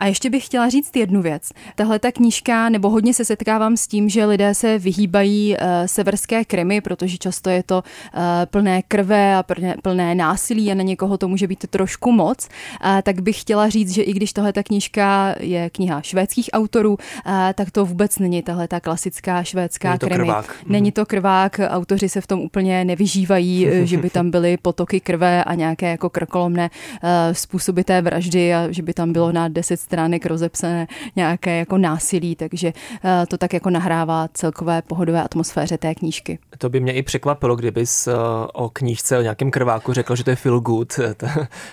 a 0.00 0.06
ještě 0.06 0.30
bych 0.30 0.46
chtěla 0.46 0.68
říct 0.68 0.96
jednu 0.96 1.22
věc. 1.22 1.50
Tahle 1.74 1.98
ta 1.98 2.12
knížka, 2.12 2.68
nebo 2.68 2.90
hodně 2.90 3.14
se 3.14 3.24
setkávám 3.24 3.76
s 3.76 3.86
tím, 3.86 4.08
že 4.08 4.24
lidé 4.24 4.54
se 4.54 4.78
vyhýbají 4.78 5.56
uh, 5.56 5.66
severské 5.86 6.44
krymy, 6.44 6.80
protože 6.80 7.18
často 7.18 7.50
je 7.50 7.62
to 7.62 7.76
uh, 7.76 8.20
plné 8.44 8.82
krve 8.82 9.34
a 9.36 9.42
plné, 9.42 9.74
plné 9.82 10.14
násilí 10.14 10.72
a 10.72 10.74
na 10.74 10.82
někoho 10.82 11.18
to 11.18 11.28
může 11.28 11.46
být 11.46 11.66
trošku 11.70 12.12
moc. 12.12 12.48
Uh, 12.84 13.00
tak 13.02 13.20
bych 13.20 13.40
chtěla 13.40 13.68
říct, 13.68 13.90
že 13.90 14.02
i 14.02 14.12
když 14.12 14.32
tahle 14.32 14.52
ta 14.52 14.62
knížka 14.62 15.34
je 15.40 15.70
kniha 15.70 16.02
švédských 16.02 16.50
autorů, 16.52 16.90
uh, 16.92 17.32
tak 17.54 17.70
to 17.70 17.84
vůbec 17.84 18.18
není 18.18 18.42
tahle 18.42 18.68
ta 18.68 18.80
klasická 18.80 19.42
švédská 19.42 19.88
není 19.88 19.98
to 19.98 20.06
krimi. 20.06 20.24
Krvák. 20.24 20.56
Není 20.66 20.88
mhm. 20.88 20.92
to 20.92 21.06
krvák, 21.06 21.60
autoři 21.68 22.08
se 22.08 22.20
v 22.20 22.26
tom 22.26 22.40
úplně 22.40 22.84
nevyžívají, 22.84 23.68
že 23.82 23.96
by 23.96 24.10
tam 24.10 24.30
byly 24.30 24.56
potoky 24.56 25.00
krve 25.00 25.44
a 25.44 25.54
nějaké 25.54 25.90
jako 25.90 26.10
krkolomné 26.10 26.70
uh, 27.02 27.08
způsoby 27.32 27.80
té 27.80 28.02
vraždy 28.02 28.54
a 28.54 28.66
že 28.70 28.82
by 28.82 28.94
tam 28.94 29.12
bylo 29.12 29.32
na 29.32 29.48
10 29.48 29.89
stránek 29.90 30.26
rozepsané 30.26 30.86
nějaké 31.16 31.58
jako 31.58 31.78
násilí, 31.78 32.36
takže 32.36 32.72
eh, 33.04 33.26
to 33.26 33.38
tak 33.38 33.52
jako 33.52 33.70
nahrává 33.70 34.28
celkové 34.34 34.82
pohodové 34.82 35.22
atmosféře 35.22 35.78
té 35.78 35.94
knížky. 35.94 36.38
To 36.58 36.68
by 36.68 36.80
mě 36.80 36.92
i 36.92 37.02
překvapilo, 37.02 37.56
kdybys 37.56 38.06
eh, 38.06 38.14
o 38.52 38.68
knížce, 38.68 39.18
o 39.18 39.22
nějakém 39.22 39.50
krváku 39.50 39.92
řekl, 39.92 40.16
že 40.16 40.24
to 40.24 40.30
je 40.30 40.36
feel 40.36 40.60
good, 40.60 40.92
to 41.16 41.26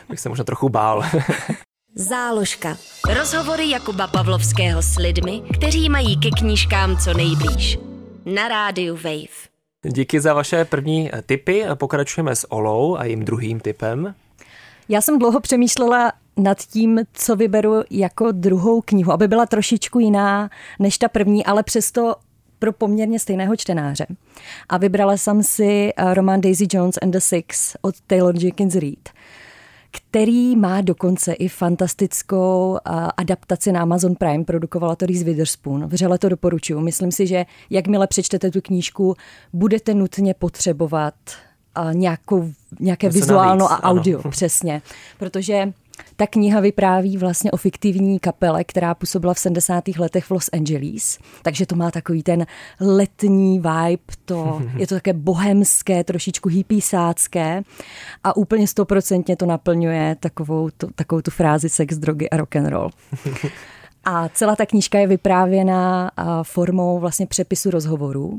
bych 0.10 0.20
se 0.20 0.30
možná 0.30 0.44
trochu 0.44 0.70
bál. 0.70 1.04
Záložka. 1.96 2.78
Rozhovory 3.18 3.70
Jakuba 3.70 4.08
Pavlovského 4.08 4.82
s 4.82 4.98
lidmi, 4.98 5.42
kteří 5.54 5.90
mají 5.90 6.20
ke 6.20 6.30
knížkám 6.30 6.98
co 6.98 7.14
nejblíž. 7.14 7.80
Na 8.26 8.48
rádiu 8.48 8.96
Wave. 8.96 9.38
Díky 9.86 10.20
za 10.22 10.34
vaše 10.34 10.66
první 10.66 11.10
eh, 11.14 11.22
tipy. 11.22 11.66
Pokračujeme 11.76 12.36
s 12.36 12.52
Olou 12.52 12.98
a 12.98 13.06
jím 13.06 13.26
druhým 13.26 13.60
typem. 13.60 14.16
Já 14.90 15.02
jsem 15.02 15.20
dlouho 15.20 15.40
přemýšlela 15.40 16.12
nad 16.38 16.58
tím, 16.58 17.00
co 17.14 17.36
vyberu 17.36 17.74
jako 17.90 18.32
druhou 18.32 18.82
knihu, 18.82 19.12
aby 19.12 19.28
byla 19.28 19.46
trošičku 19.46 20.00
jiná 20.00 20.50
než 20.80 20.98
ta 20.98 21.08
první, 21.08 21.46
ale 21.46 21.64
přesto 21.64 22.16
pro 22.60 22.74
poměrně 22.74 23.20
stejného 23.20 23.56
čtenáře. 23.56 24.06
A 24.70 24.78
vybrala 24.78 25.18
jsem 25.18 25.44
si 25.44 25.94
eh, 25.98 26.14
román 26.14 26.42
Daisy 26.42 26.68
Jones 26.72 26.96
and 27.02 27.12
the 27.12 27.20
Six 27.20 27.76
od 27.82 27.96
Taylor 28.08 28.36
Jenkins 28.38 28.76
Reid, 28.76 29.10
který 29.92 30.56
má 30.56 30.82
dokonce 30.82 31.34
i 31.34 31.48
fantastickou 31.48 32.78
eh, 32.78 32.92
adaptaci 33.18 33.72
na 33.72 33.82
Amazon 33.82 34.16
Prime, 34.16 34.44
produkovala 34.44 34.96
to 34.96 35.06
Reese 35.06 35.24
Witherspoon. 35.24 35.88
Vřele 35.88 36.18
to 36.18 36.30
doporučuji. 36.30 36.82
Myslím 36.82 37.12
si, 37.12 37.28
že 37.28 37.46
jakmile 37.70 38.08
přečtete 38.08 38.52
tu 38.52 38.62
knížku, 38.62 39.16
budete 39.54 39.94
nutně 39.94 40.34
potřebovat 40.34 41.14
eh, 41.78 41.94
nějakou, 41.94 42.52
nějaké 42.80 43.10
vizuálno 43.10 43.72
a 43.72 43.84
audio, 43.84 44.20
ano. 44.20 44.32
přesně. 44.32 44.82
Protože 45.18 45.74
ta 46.16 46.28
kniha 46.28 46.60
vypráví 46.60 47.18
vlastně 47.18 47.52
o 47.52 47.58
fiktivní 47.58 48.20
kapele, 48.20 48.64
která 48.64 48.96
působila 48.96 49.34
v 49.34 49.40
70. 49.40 49.88
letech 49.88 50.26
v 50.26 50.32
Los 50.32 50.50
Angeles, 50.54 51.20
takže 51.42 51.66
to 51.66 51.76
má 51.76 51.92
takový 51.92 52.24
ten 52.24 52.46
letní 52.80 53.60
vibe, 53.60 54.04
to, 54.26 54.62
je 54.78 54.88
to 54.88 54.96
také 54.96 55.14
bohemské, 55.14 56.04
trošičku 56.04 56.50
hypísácké 56.50 57.62
a 58.24 58.38
úplně 58.38 58.68
stoprocentně 58.68 59.36
to 59.36 59.46
naplňuje 59.46 60.16
takovou, 60.20 60.70
to, 60.78 60.88
takovou 60.96 61.22
tu 61.22 61.32
frázi 61.32 61.70
sex, 61.70 61.98
drogy 61.98 62.30
a 62.30 62.38
rock 62.38 62.56
and 62.56 62.68
roll. 62.68 62.90
A 64.10 64.30
celá 64.30 64.56
ta 64.56 64.66
knížka 64.66 65.00
je 65.00 65.08
vyprávěna 65.08 66.12
formou 66.44 67.00
vlastně 67.00 67.28
přepisu 67.28 67.70
rozhovorů 67.70 68.38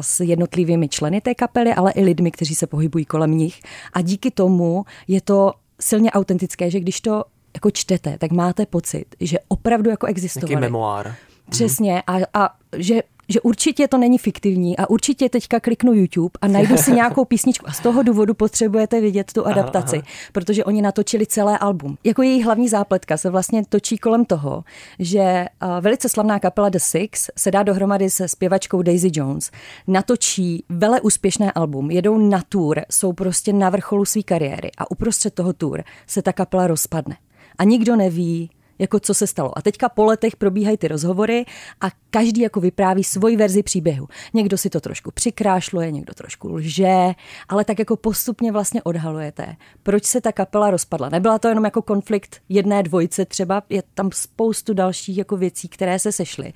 s 0.00 0.20
jednotlivými 0.20 0.88
členy 0.88 1.20
té 1.20 1.34
kapely, 1.34 1.74
ale 1.74 1.92
i 1.92 2.04
lidmi, 2.04 2.30
kteří 2.30 2.54
se 2.54 2.66
pohybují 2.66 3.04
kolem 3.04 3.30
nich. 3.30 3.60
A 3.92 4.00
díky 4.00 4.30
tomu 4.30 4.84
je 5.08 5.20
to 5.20 5.52
silně 5.80 6.10
autentické, 6.10 6.70
že 6.70 6.80
když 6.80 7.00
to 7.00 7.24
jako 7.54 7.70
čtete, 7.70 8.18
tak 8.18 8.30
máte 8.30 8.66
pocit, 8.66 9.04
že 9.20 9.38
opravdu 9.48 9.90
jako 9.90 10.06
existovali. 10.06 10.52
Jaký 10.52 10.60
memoár. 10.60 11.14
Přesně. 11.50 12.02
A, 12.06 12.18
a 12.34 12.56
že 12.76 13.02
že 13.28 13.40
určitě 13.40 13.88
to 13.88 13.98
není 13.98 14.18
fiktivní 14.18 14.76
a 14.76 14.90
určitě 14.90 15.28
teďka 15.28 15.60
kliknu 15.60 15.92
YouTube 15.92 16.38
a 16.40 16.48
najdu 16.48 16.76
si 16.76 16.92
nějakou 16.94 17.24
písničku 17.24 17.68
a 17.68 17.72
z 17.72 17.80
toho 17.80 18.02
důvodu 18.02 18.34
potřebujete 18.34 19.00
vidět 19.00 19.32
tu 19.32 19.46
adaptaci, 19.46 19.96
aha, 19.96 20.04
aha. 20.06 20.30
protože 20.32 20.64
oni 20.64 20.82
natočili 20.82 21.26
celé 21.26 21.58
album. 21.58 21.98
Jako 22.04 22.22
její 22.22 22.42
hlavní 22.42 22.68
zápletka 22.68 23.16
se 23.16 23.30
vlastně 23.30 23.62
točí 23.68 23.98
kolem 23.98 24.24
toho, 24.24 24.64
že 24.98 25.46
velice 25.80 26.08
slavná 26.08 26.38
kapela 26.38 26.68
The 26.68 26.78
Six 26.78 27.30
se 27.36 27.50
dá 27.50 27.62
dohromady 27.62 28.10
se 28.10 28.28
zpěvačkou 28.28 28.82
Daisy 28.82 29.10
Jones, 29.12 29.50
natočí 29.86 30.64
vele 30.68 31.00
úspěšné 31.00 31.52
album, 31.52 31.90
jedou 31.90 32.18
na 32.18 32.42
tour, 32.48 32.80
jsou 32.90 33.12
prostě 33.12 33.52
na 33.52 33.70
vrcholu 33.70 34.04
své 34.04 34.22
kariéry 34.22 34.70
a 34.78 34.90
uprostřed 34.90 35.34
toho 35.34 35.52
tour 35.52 35.84
se 36.06 36.22
ta 36.22 36.32
kapela 36.32 36.66
rozpadne. 36.66 37.16
A 37.58 37.64
nikdo 37.64 37.96
neví, 37.96 38.50
jako 38.78 39.00
co 39.00 39.14
se 39.14 39.26
stalo. 39.26 39.58
A 39.58 39.62
teďka 39.62 39.88
po 39.88 40.04
letech 40.04 40.36
probíhají 40.36 40.76
ty 40.76 40.88
rozhovory 40.88 41.44
a 41.80 41.86
každý 42.10 42.40
jako 42.40 42.60
vypráví 42.60 43.04
svoji 43.04 43.36
verzi 43.36 43.62
příběhu. 43.62 44.08
Někdo 44.34 44.58
si 44.58 44.70
to 44.70 44.80
trošku 44.80 45.10
přikrášluje, 45.10 45.90
někdo 45.90 46.14
trošku 46.14 46.48
lže, 46.48 47.12
ale 47.48 47.64
tak 47.64 47.78
jako 47.78 47.96
postupně 47.96 48.52
vlastně 48.52 48.82
odhalujete, 48.82 49.56
proč 49.82 50.04
se 50.04 50.20
ta 50.20 50.32
kapela 50.32 50.70
rozpadla. 50.70 51.08
Nebyla 51.08 51.38
to 51.38 51.48
jenom 51.48 51.64
jako 51.64 51.82
konflikt 51.82 52.40
jedné 52.48 52.82
dvojice 52.82 53.24
třeba, 53.24 53.62
je 53.68 53.82
tam 53.94 54.10
spoustu 54.12 54.74
dalších 54.74 55.18
jako 55.18 55.36
věcí, 55.36 55.68
které 55.68 55.98
se 55.98 56.12
sešly. 56.12 56.52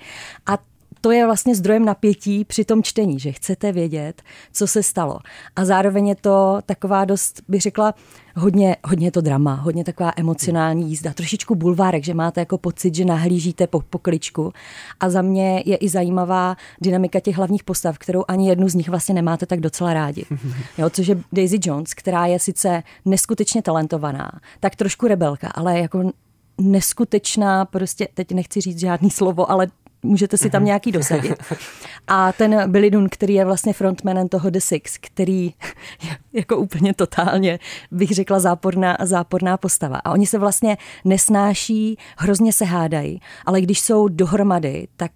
A 0.47 0.59
to 1.03 1.11
je 1.11 1.27
vlastně 1.27 1.55
zdrojem 1.55 1.85
napětí 1.85 2.45
při 2.45 2.65
tom 2.65 2.83
čtení, 2.83 3.19
že 3.19 3.33
chcete 3.33 3.73
vědět, 3.73 4.23
co 4.53 4.67
se 4.67 4.83
stalo. 4.83 5.19
A 5.57 5.65
zároveň 5.65 6.09
je 6.09 6.15
to 6.15 6.59
taková 6.67 7.05
dost, 7.05 7.43
bych 7.49 7.63
řekla, 7.63 7.95
hodně, 8.37 8.77
hodně 8.85 9.11
to 9.11 9.21
drama, 9.21 9.55
hodně 9.55 9.85
taková 9.85 10.13
emocionální 10.17 10.89
jízda, 10.89 11.13
trošičku 11.13 11.55
bulvárek, 11.55 12.05
že 12.05 12.15
máte 12.15 12.41
jako 12.41 12.59
pocit, 12.59 12.95
že 12.95 13.05
nahlížíte 13.05 13.67
po 13.67 13.81
pokličku. 13.81 14.53
A 15.01 15.11
za 15.11 15.23
mě 15.23 15.63
je 15.67 15.77
i 15.77 15.89
zajímavá 15.89 16.57
dynamika 16.81 17.21
těch 17.21 17.37
hlavních 17.37 17.65
postav, 17.65 17.99
kterou 17.99 18.25
ani 18.29 18.49
jednu 18.49 18.69
z 18.69 18.75
nich 18.75 18.89
vlastně 18.89 19.15
nemáte 19.15 19.47
tak 19.47 19.61
docela 19.61 19.95
rádi. 19.95 20.25
Jo, 20.79 20.91
což 20.91 21.07
je 21.07 21.19
Daisy 21.33 21.59
Jones, 21.63 21.95
která 21.95 22.27
je 22.27 22.39
sice 22.39 22.83
neskutečně 23.05 23.63
talentovaná, 23.63 24.31
tak 24.61 24.77
trošku 24.77 25.09
rebelka, 25.09 25.49
ale 25.49 25.79
jako 25.79 26.13
neskutečná, 26.61 27.65
prostě 27.65 28.09
teď 28.15 28.33
nechci 28.33 28.61
říct 28.61 28.79
žádný 28.79 29.11
slovo, 29.11 29.51
ale 29.51 29.67
můžete 30.03 30.37
si 30.37 30.51
tam 30.51 30.63
mhm. 30.63 30.67
nějaký 30.67 30.93
dosadit. 30.93 31.43
A 32.07 32.33
ten 32.33 32.71
Billy 32.71 32.91
Dunn, 32.91 33.09
který 33.11 33.35
je 33.35 33.45
vlastně 33.45 33.73
frontmanem 33.73 34.29
toho 34.29 34.51
The 34.51 34.59
Six, 34.59 34.99
který 34.99 35.45
je 36.03 36.17
jako 36.33 36.57
úplně 36.57 36.95
totálně, 36.95 37.59
bych 37.91 38.11
řekla, 38.11 38.41
záporná, 38.41 38.97
záporná 39.01 39.57
postava. 39.57 39.97
A 40.05 40.11
oni 40.11 40.27
se 40.27 40.39
vlastně 40.39 40.77
nesnáší, 41.05 41.99
hrozně 42.17 42.53
se 42.53 42.65
hádají, 42.65 43.21
ale 43.47 43.61
když 43.61 43.81
jsou 43.81 44.09
dohromady, 44.09 44.89
tak 44.97 45.13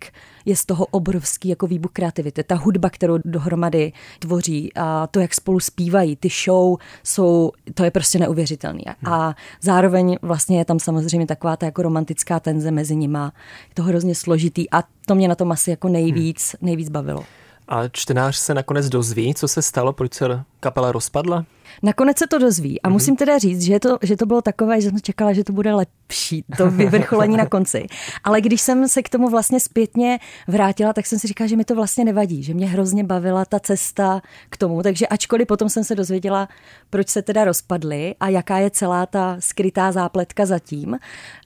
je 0.46 0.56
z 0.56 0.66
toho 0.66 0.87
obrovský 0.87 1.48
jako 1.48 1.66
výbuch 1.66 1.90
kreativity. 1.92 2.44
Ta 2.44 2.54
hudba, 2.54 2.90
kterou 2.90 3.18
dohromady 3.24 3.92
tvoří 4.18 4.72
a 4.74 5.06
to, 5.06 5.20
jak 5.20 5.35
spolu 5.35 5.61
zpívají, 5.61 6.16
ty 6.16 6.28
show 6.44 6.76
jsou, 7.04 7.52
to 7.74 7.85
je 7.85 7.90
prostě 7.90 8.18
neuvěřitelný. 8.18 8.82
Hmm. 8.87 9.12
A 9.12 9.37
zároveň 9.62 10.16
vlastně 10.22 10.59
je 10.59 10.64
tam 10.64 10.78
samozřejmě 10.78 11.26
taková 11.26 11.56
ta 11.56 11.66
jako 11.66 11.82
romantická 11.82 12.40
tenze 12.40 12.70
mezi 12.70 12.96
nima. 12.96 13.32
Je 13.68 13.74
to 13.74 13.82
hrozně 13.82 14.14
složitý 14.14 14.70
a 14.70 14.82
to 15.06 15.14
mě 15.14 15.28
na 15.28 15.35
tom 15.35 15.52
asi 15.52 15.70
jako 15.70 15.88
nejvíc, 15.88 16.56
nejvíc 16.61 16.88
bavilo. 16.88 17.24
A 17.68 17.88
čtenář 17.88 18.37
se 18.37 18.55
nakonec 18.55 18.88
dozví, 18.88 19.35
co 19.35 19.48
se 19.48 19.62
stalo, 19.62 19.92
proč 19.92 20.14
se 20.14 20.44
kapela 20.61 20.92
rozpadla? 20.92 21.44
Nakonec 21.83 22.18
se 22.18 22.26
to 22.26 22.38
dozví 22.38 22.83
a 22.83 22.88
mm-hmm. 22.88 22.92
musím 22.92 23.16
teda 23.16 23.38
říct, 23.38 23.62
že 23.62 23.81
to, 23.81 23.98
že 24.02 24.16
to 24.16 24.26
bylo 24.26 24.42
takové, 24.42 24.81
že 24.81 24.90
jsem 24.90 25.00
čekala, 25.00 25.33
že 25.33 25.44
to 25.44 25.52
bude 25.52 25.74
lepší, 25.74 26.44
to 26.57 26.70
vyvrcholení 26.70 27.37
na 27.37 27.46
konci. 27.46 27.87
Ale 28.24 28.40
když 28.40 28.61
jsem 28.61 28.88
se 28.88 29.02
k 29.02 29.09
tomu 29.09 29.29
vlastně 29.29 29.61
zpětně 29.61 30.18
vrátila, 30.48 30.92
tak 30.92 31.07
jsem 31.07 31.18
si 31.18 31.26
říkala, 31.26 31.48
že 31.48 31.57
mi 31.57 31.64
to 31.64 31.74
vlastně 31.74 32.05
nevadí, 32.05 32.42
že 32.42 32.55
mě 32.55 32.66
hrozně 32.66 33.05
bavila 33.05 33.44
ta 33.44 33.61
cesta 33.61 34.22
k 34.50 34.57
tomu. 34.57 34.83
Takže 34.83 35.07
ačkoliv 35.07 35.46
potom 35.48 35.68
jsem 35.68 35.85
se 35.85 35.94
dozvěděla, 35.94 36.48
proč 36.90 37.09
se 37.09 37.22
teda 37.22 37.44
rozpadly 37.44 38.14
a 38.20 38.29
jaká 38.29 38.59
je 38.59 38.70
celá 38.70 39.07
ta 39.07 39.37
skrytá 39.38 39.92
zápletka 39.92 40.46
zatím. 40.46 40.98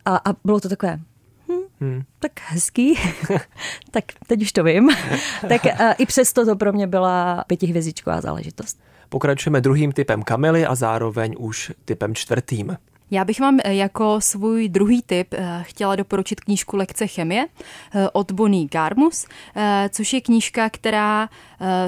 A, 0.04 0.16
a 0.16 0.34
bylo 0.44 0.60
to 0.60 0.68
takové, 0.68 0.98
hmm. 1.80 2.02
tak 2.18 2.32
hezký, 2.46 2.98
tak 3.90 4.04
teď 4.26 4.42
už 4.42 4.52
to 4.52 4.64
vím. 4.64 4.88
tak 5.48 5.66
a, 5.66 5.92
i 5.92 6.06
přesto 6.06 6.46
to 6.46 6.56
pro 6.56 6.72
mě 6.72 6.86
byla 6.86 7.44
pětihvězdičková 7.46 8.20
záležitost. 8.20 8.80
Pokračujeme 9.08 9.60
druhým 9.60 9.92
typem 9.92 10.22
kamely 10.22 10.66
a 10.66 10.74
zároveň 10.74 11.34
už 11.38 11.72
typem 11.84 12.14
čtvrtým. 12.14 12.76
Já 13.10 13.24
bych 13.24 13.40
vám 13.40 13.58
eh, 13.64 13.74
jako 13.74 14.20
svůj 14.20 14.68
druhý 14.68 15.02
tip 15.02 15.34
eh, 15.34 15.62
chtěla 15.62 15.96
doporučit 15.96 16.40
knížku 16.40 16.76
Lekce 16.76 17.06
chemie 17.06 17.46
eh, 17.94 18.08
od 18.12 18.32
Bonnie 18.32 18.68
Garmus, 18.72 19.26
což 19.90 20.12
je 20.12 20.20
knížka, 20.20 20.70
která 20.70 21.28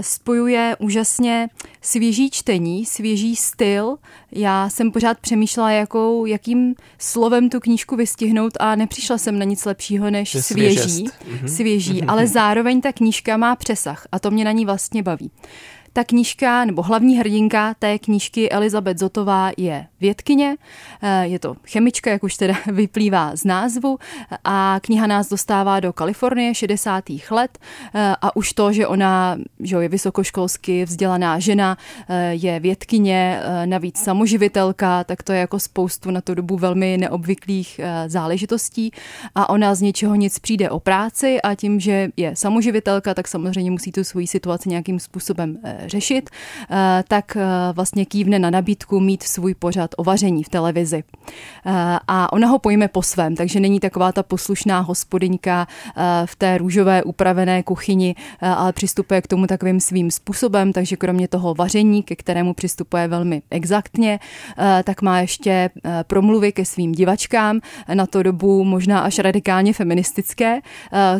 spojuje 0.00 0.76
úžasně 0.78 1.48
svěží 1.80 2.30
čtení, 2.30 2.86
svěží 2.86 3.36
styl. 3.36 3.96
Já 4.32 4.68
jsem 4.68 4.92
pořád 4.92 5.18
přemýšlela, 5.18 5.70
jakou, 5.70 6.26
jakým 6.26 6.74
slovem 6.98 7.50
tu 7.50 7.60
knížku 7.60 7.96
vystihnout 7.96 8.52
a 8.60 8.74
nepřišla 8.74 9.18
jsem 9.18 9.38
na 9.38 9.44
nic 9.44 9.64
lepšího 9.64 10.10
než 10.10 10.36
svěží, 10.40 11.08
svěží, 11.46 12.02
ale 12.02 12.26
zároveň 12.26 12.80
ta 12.80 12.92
knížka 12.92 13.36
má 13.36 13.56
přesah 13.56 14.06
a 14.12 14.18
to 14.18 14.30
mě 14.30 14.44
na 14.44 14.52
ní 14.52 14.64
vlastně 14.64 15.02
baví. 15.02 15.30
Ta 15.92 16.04
knížka, 16.04 16.64
nebo 16.64 16.82
hlavní 16.82 17.18
hrdinka 17.18 17.74
té 17.78 17.98
knížky 17.98 18.50
Elizabeth 18.50 18.98
Zotová 18.98 19.50
je 19.56 19.86
vědkyně, 20.00 20.56
eh, 21.02 21.26
je 21.26 21.38
to 21.38 21.54
chemička, 21.66 22.10
jak 22.10 22.24
už 22.24 22.36
teda 22.36 22.54
vyplývá 22.72 23.36
z 23.36 23.44
názvu 23.44 23.98
a 24.44 24.80
kniha 24.82 25.06
nás 25.06 25.28
dostává 25.28 25.80
do 25.80 25.92
Kalifornie 25.92 26.54
60. 26.54 27.04
let 27.30 27.58
eh, 27.94 28.14
a 28.22 28.36
už 28.36 28.52
to, 28.52 28.72
že 28.72 28.86
ona 28.86 29.38
že 29.60 29.76
je 29.76 29.88
vysokoškolsky 29.88 30.84
vzdělaná 30.84 31.38
žena, 31.38 31.76
eh, 32.08 32.34
je 32.34 32.60
vědkyně, 32.60 33.40
navíc 33.64 33.98
samoživitelka, 33.98 35.04
tak 35.04 35.22
to 35.22 35.32
je 35.32 35.38
jako 35.38 35.58
spoustu 35.58 36.10
na 36.10 36.20
tu 36.20 36.34
dobu 36.34 36.56
velmi 36.56 36.96
neobvyklých 36.96 37.80
záležitostí 38.06 38.92
a 39.34 39.48
ona 39.48 39.74
z 39.74 39.80
něčeho 39.80 40.14
nic 40.14 40.38
přijde 40.38 40.70
o 40.70 40.80
práci 40.80 41.42
a 41.42 41.54
tím, 41.54 41.80
že 41.80 42.08
je 42.16 42.36
samoživitelka, 42.36 43.14
tak 43.14 43.28
samozřejmě 43.28 43.70
musí 43.70 43.92
tu 43.92 44.04
svoji 44.04 44.26
situaci 44.26 44.68
nějakým 44.68 45.00
způsobem 45.00 45.58
řešit, 45.86 46.30
eh, 46.70 47.04
tak 47.08 47.36
eh, 47.36 47.42
vlastně 47.72 48.06
kývne 48.06 48.38
na 48.38 48.50
nabídku 48.50 49.00
mít 49.00 49.22
svůj 49.22 49.54
pořad 49.54 49.90
o 49.96 50.04
vaření 50.04 50.44
v 50.44 50.48
televizi. 50.48 51.04
Eh, 51.66 51.98
a 52.08 52.32
ona 52.32 52.48
ho 52.48 52.58
pojme 52.58 52.88
po 52.88 53.02
svém, 53.02 53.36
takže 53.36 53.60
není 53.60 53.80
taková 53.80 54.12
ta 54.12 54.22
poslušná 54.22 54.80
hospodyňka 54.80 55.66
v 56.24 56.36
té 56.36 56.58
růžové 56.58 57.02
upravené 57.02 57.62
kuchyni, 57.62 58.14
ale 58.40 58.72
přistupuje 58.72 59.22
k 59.22 59.26
tomu 59.26 59.46
takovým 59.46 59.80
svým 59.80 60.10
způsobem, 60.10 60.72
takže 60.72 60.96
kromě 60.96 61.28
toho 61.28 61.54
vaření, 61.54 62.02
ke 62.02 62.16
kterému 62.16 62.54
přistupuje 62.54 63.08
velmi 63.08 63.42
exaktně, 63.50 64.20
tak 64.84 65.02
má 65.02 65.20
ještě 65.20 65.70
promluvy 66.02 66.52
ke 66.52 66.64
svým 66.64 66.92
divačkám, 66.92 67.60
na 67.94 68.06
to 68.06 68.22
dobu 68.22 68.64
možná 68.64 69.00
až 69.00 69.18
radikálně 69.18 69.72
feministické, 69.72 70.60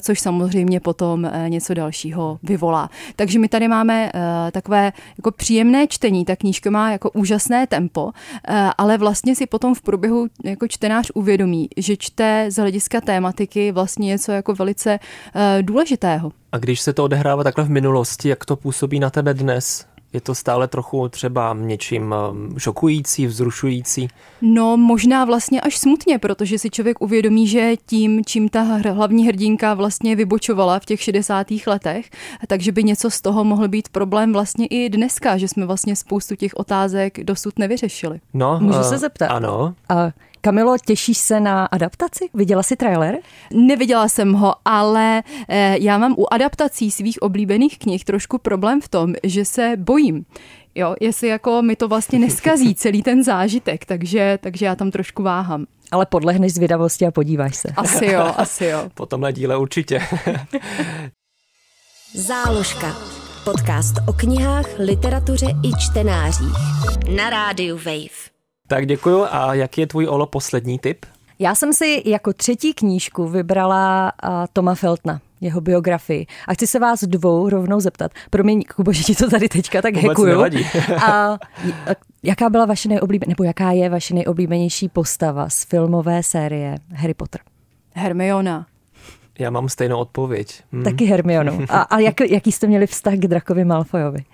což 0.01 0.21
samozřejmě 0.21 0.81
potom 0.81 1.31
něco 1.49 1.75
dalšího 1.75 2.39
vyvolá. 2.43 2.91
Takže 3.17 3.39
my 3.39 3.49
tady 3.49 3.69
máme 3.69 4.11
takové 4.53 4.93
jako 5.19 5.31
příjemné 5.31 5.87
čtení. 5.87 6.25
Ta 6.25 6.37
knížka 6.37 6.71
má 6.71 6.93
jako 6.93 7.11
úžasné 7.11 7.67
tempo, 7.67 8.11
eh, 8.49 8.71
ale 8.79 8.99
vlastně 8.99 9.37
si 9.37 9.47
potom 9.47 9.75
v 9.75 9.83
průběhu 9.83 10.27
jako 10.45 10.69
čtenář 10.69 11.11
uvědomí, 11.15 11.69
že 11.77 11.97
čte 11.97 12.47
z 12.49 12.57
hlediska 12.57 13.01
tématiky 13.01 13.73
vlastně 13.73 14.07
něco 14.07 14.33
jako 14.33 14.55
velice 14.55 14.99
eh, 15.35 15.63
důležitého. 15.63 16.33
A 16.53 16.59
když 16.59 16.81
se 16.81 16.93
to 16.93 17.05
odehrává 17.05 17.45
takhle 17.45 17.65
v 17.65 17.71
minulosti, 17.71 18.29
jak 18.29 18.45
to 18.45 18.57
působí 18.57 19.01
na 19.01 19.11
tebe 19.11 19.35
dnes? 19.35 19.92
Je 20.13 20.21
to 20.21 20.35
stále 20.35 20.69
trochu 20.69 21.09
třeba 21.09 21.57
něčím 21.61 22.15
um, 22.31 22.59
šokující, 22.59 23.27
vzrušující? 23.27 24.09
No 24.43 24.77
možná 24.77 25.25
vlastně 25.25 25.61
až 25.61 25.79
smutně, 25.79 26.19
protože 26.19 26.59
si 26.59 26.71
člověk 26.71 27.01
uvědomí, 27.01 27.47
že 27.47 27.73
tím, 27.87 28.25
čím 28.25 28.49
ta 28.49 28.63
hlavní 28.63 29.27
hrdinka 29.27 29.75
vlastně 29.75 30.17
vybočovala 30.17 30.79
v 30.79 30.85
těch 30.85 31.03
60. 31.03 31.47
letech, 31.67 32.11
takže 32.47 32.73
by 32.73 32.85
něco 32.85 33.11
z 33.11 33.21
toho 33.21 33.45
mohl 33.45 33.69
být 33.69 33.89
problém 33.89 34.33
vlastně 34.33 34.67
i 34.67 34.89
dneska, 34.89 35.37
že 35.37 35.49
jsme 35.49 35.67
vlastně 35.67 35.97
spoustu 35.97 36.37
těch 36.37 36.55
otázek 36.55 37.25
dosud 37.25 37.59
nevyřešili. 37.59 38.21
No, 38.35 38.59
Můžu 38.61 38.79
uh, 38.79 38.85
se 38.85 38.99
zeptat? 38.99 39.27
Ano. 39.27 39.75
Uh, 39.91 40.11
Kamilo, 40.45 40.77
těšíš 40.87 41.19
se 41.19 41.41
na 41.41 41.67
adaptaci? 41.67 42.29
Viděla 42.35 42.63
jsi 42.63 42.77
trailer? 42.77 43.19
Neviděla 43.55 44.09
jsem 44.09 44.33
ho, 44.33 44.55
ale 44.65 45.23
eh, 45.49 45.77
já 45.81 45.99
mám 45.99 46.15
u 46.19 46.35
adaptací 46.35 46.91
svých 46.91 47.23
oblíbených 47.23 47.79
knih 47.79 48.05
trošku 48.05 48.39
problém 48.39 48.81
v 48.81 48.89
tom, 48.89 49.15
že 49.23 49.45
se 49.45 49.73
bojím. 49.77 50.25
Jo, 50.75 50.95
jestli 51.01 51.29
jako 51.29 51.63
mi 51.63 51.77
to 51.77 51.89
vlastně 51.89 52.19
neskazí 52.19 52.75
celý 52.75 53.03
ten 53.03 53.25
zážitek, 53.25 53.85
takže, 53.85 54.39
takže 54.43 54.67
já 54.67 54.75
tam 54.75 54.91
trošku 54.91 55.23
váhám. 55.23 55.67
Ale 55.91 56.07
podlehneš 56.07 56.55
zvědavosti 56.55 57.07
a 57.07 57.11
podíváš 57.11 57.57
se. 57.57 57.69
Asi 57.77 58.07
jo, 58.07 58.21
asi 58.37 58.65
jo. 58.65 58.91
Po 58.95 59.07
tomhle 59.07 59.33
díle 59.33 59.57
určitě. 59.57 60.03
Záložka. 62.15 62.97
Podcast 63.45 63.95
o 64.09 64.13
knihách, 64.13 64.67
literatuře 64.79 65.47
i 65.47 65.71
čtenářích. 65.79 66.57
Na 67.17 67.31
rádiu 67.31 67.77
Wave. 67.77 68.32
Tak 68.69 68.87
děkuju. 68.87 69.25
A 69.31 69.55
jaký 69.55 69.81
je 69.81 69.87
tvůj 69.87 70.09
Olo 70.09 70.27
poslední 70.27 70.79
tip? 70.79 71.07
Já 71.39 71.55
jsem 71.55 71.73
si 71.73 72.03
jako 72.07 72.33
třetí 72.33 72.75
knížku 72.75 73.29
vybrala 73.29 74.13
uh, 74.25 74.31
Toma 74.53 74.75
Feltna 74.75 75.21
jeho 75.43 75.61
biografii. 75.61 76.27
A 76.49 76.55
chci 76.55 76.67
se 76.67 76.79
vás 76.79 77.05
dvou 77.05 77.49
rovnou 77.49 77.81
zeptat. 77.81 78.13
Promiň, 78.31 78.63
Kubo, 78.77 78.93
že 78.93 79.03
ti 79.03 79.15
to 79.15 79.31
tady 79.31 79.49
teďka 79.49 79.83
tak 79.83 79.95
hekuju. 79.95 80.43
a, 81.03 81.39
jaká 82.23 82.51
byla 82.51 82.65
vaše 82.67 82.89
nejoblíbenější, 82.89 83.29
nebo 83.31 83.45
jaká 83.45 83.71
je 83.71 83.89
vaše 83.89 84.15
nejoblíbenější 84.15 84.89
postava 84.89 85.49
z 85.49 85.65
filmové 85.65 86.23
série 86.23 86.77
Harry 86.95 87.15
Potter? 87.15 87.41
Hermiona. 87.95 88.67
Já 89.39 89.51
mám 89.51 89.69
stejnou 89.69 89.99
odpověď. 89.99 90.63
Hmm. 90.73 90.83
Taky 90.85 91.05
Hermionu. 91.05 91.65
A, 91.69 91.83
a 91.83 91.99
jak, 91.99 92.21
jaký 92.21 92.53
jste 92.53 92.67
měli 92.67 92.87
vztah 92.87 93.15
k 93.15 93.27
Drakovi 93.27 93.65
Malfoyovi? 93.65 94.25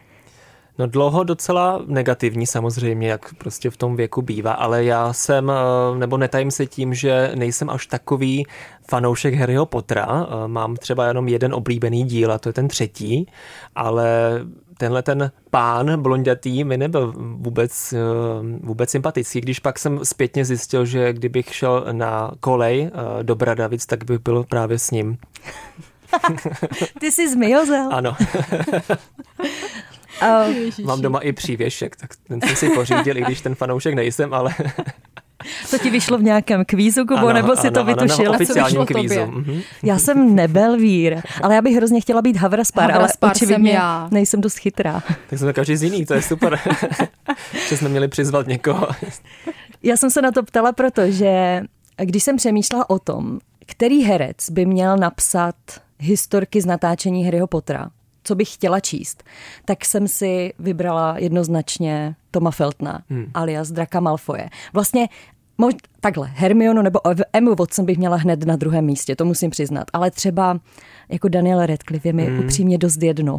No 0.78 0.86
dlouho 0.86 1.24
docela 1.24 1.82
negativní 1.86 2.46
samozřejmě, 2.46 3.08
jak 3.08 3.34
prostě 3.34 3.70
v 3.70 3.76
tom 3.76 3.96
věku 3.96 4.22
bývá, 4.22 4.52
ale 4.52 4.84
já 4.84 5.12
jsem, 5.12 5.50
eh, 5.50 5.98
nebo 5.98 6.16
netajím 6.16 6.50
se 6.50 6.66
tím, 6.66 6.94
že 6.94 7.32
nejsem 7.34 7.70
až 7.70 7.86
takový 7.86 8.46
fanoušek 8.90 9.34
Harryho 9.34 9.66
Pottera. 9.66 10.06
Eh, 10.26 10.48
mám 10.48 10.76
třeba 10.76 11.06
jenom 11.06 11.28
jeden 11.28 11.54
oblíbený 11.54 12.04
díl 12.04 12.32
a 12.32 12.38
to 12.38 12.48
je 12.48 12.52
ten 12.52 12.68
třetí, 12.68 13.26
ale 13.74 14.40
tenhle 14.76 15.02
ten 15.02 15.30
pán 15.50 16.02
blondětý 16.02 16.64
mi 16.64 16.76
nebyl 16.76 17.14
vůbec, 17.16 17.92
eh, 17.92 17.98
vůbec 18.60 18.90
sympatický, 18.90 19.40
když 19.40 19.58
pak 19.58 19.78
jsem 19.78 20.00
zpětně 20.04 20.44
zjistil, 20.44 20.84
že 20.84 21.12
kdybych 21.12 21.54
šel 21.54 21.86
na 21.92 22.30
kolej 22.40 22.90
do 23.22 23.34
Bradavic, 23.34 23.86
tak 23.86 24.04
bych 24.04 24.18
byl 24.18 24.44
právě 24.44 24.78
s 24.78 24.90
ním. 24.90 25.18
Ty 27.00 27.12
jsi 27.12 27.30
zmiozel. 27.30 27.88
Ano. 27.92 28.16
Uh, 30.22 30.84
Mám 30.84 31.02
doma 31.02 31.18
i 31.18 31.32
přívěšek, 31.32 31.96
tak 31.96 32.10
ten 32.28 32.40
jsem 32.40 32.56
si 32.56 32.70
pořídil, 32.70 33.16
i 33.18 33.22
když 33.22 33.40
ten 33.40 33.54
fanoušek 33.54 33.94
nejsem, 33.94 34.34
ale... 34.34 34.54
To 35.70 35.78
ti 35.78 35.90
vyšlo 35.90 36.18
v 36.18 36.22
nějakém 36.22 36.64
kvízu, 36.64 37.00
Kubo, 37.00 37.16
ano, 37.16 37.32
nebo 37.32 37.56
si 37.56 37.66
ano, 37.66 37.70
to 37.70 37.84
vytušil? 37.84 38.28
Ano, 38.28 38.34
oficiálním 38.34 38.86
kvízu. 38.86 39.26
Mhm. 39.26 39.60
Já 39.82 39.98
jsem 39.98 40.34
nebyl 40.34 40.76
vír, 40.76 41.22
ale 41.42 41.54
já 41.54 41.62
bych 41.62 41.76
hrozně 41.76 42.00
chtěla 42.00 42.22
být 42.22 42.36
Havraspar, 42.36 42.92
ale 42.92 43.08
očividně 43.20 43.72
já. 43.72 44.08
nejsem 44.10 44.40
dost 44.40 44.58
chytrá. 44.58 45.02
Tak 45.30 45.38
jsme 45.38 45.52
každý 45.52 45.76
z 45.76 45.82
jiný, 45.82 46.06
to 46.06 46.14
je 46.14 46.22
super. 46.22 46.60
že 47.68 47.76
jsme 47.76 47.88
měli 47.88 48.08
přizvat 48.08 48.46
někoho. 48.46 48.88
já 49.82 49.96
jsem 49.96 50.10
se 50.10 50.22
na 50.22 50.32
to 50.32 50.42
ptala, 50.42 50.72
protože 50.72 51.62
když 51.96 52.22
jsem 52.22 52.36
přemýšlela 52.36 52.90
o 52.90 52.98
tom, 52.98 53.38
který 53.66 54.02
herec 54.02 54.50
by 54.50 54.66
měl 54.66 54.96
napsat 54.96 55.54
historky 55.98 56.60
z 56.60 56.66
natáčení 56.66 57.24
Harryho 57.24 57.46
Pottera, 57.46 57.90
co 58.28 58.34
bych 58.34 58.54
chtěla 58.54 58.80
číst, 58.80 59.24
tak 59.64 59.84
jsem 59.84 60.08
si 60.08 60.52
vybrala 60.58 61.18
jednoznačně 61.18 62.14
Toma 62.30 62.50
Feltna, 62.50 63.02
hmm. 63.10 63.30
alias 63.34 63.70
Draka 63.70 64.00
Malfoje. 64.00 64.48
Vlastně 64.72 65.08
mož, 65.58 65.74
takhle, 66.00 66.30
Hermionu 66.34 66.82
nebo 66.82 67.00
Emma 67.32 67.54
Watson 67.58 67.84
bych 67.84 67.98
měla 67.98 68.16
hned 68.16 68.44
na 68.44 68.56
druhém 68.56 68.84
místě, 68.84 69.16
to 69.16 69.24
musím 69.24 69.50
přiznat, 69.50 69.84
ale 69.92 70.10
třeba 70.10 70.60
jako 71.08 71.28
Daniel 71.28 71.66
Radcliffe 71.66 72.08
je 72.08 72.12
mi 72.12 72.26
hmm. 72.26 72.38
upřímně 72.38 72.78
dost 72.78 73.02
jedno. 73.02 73.38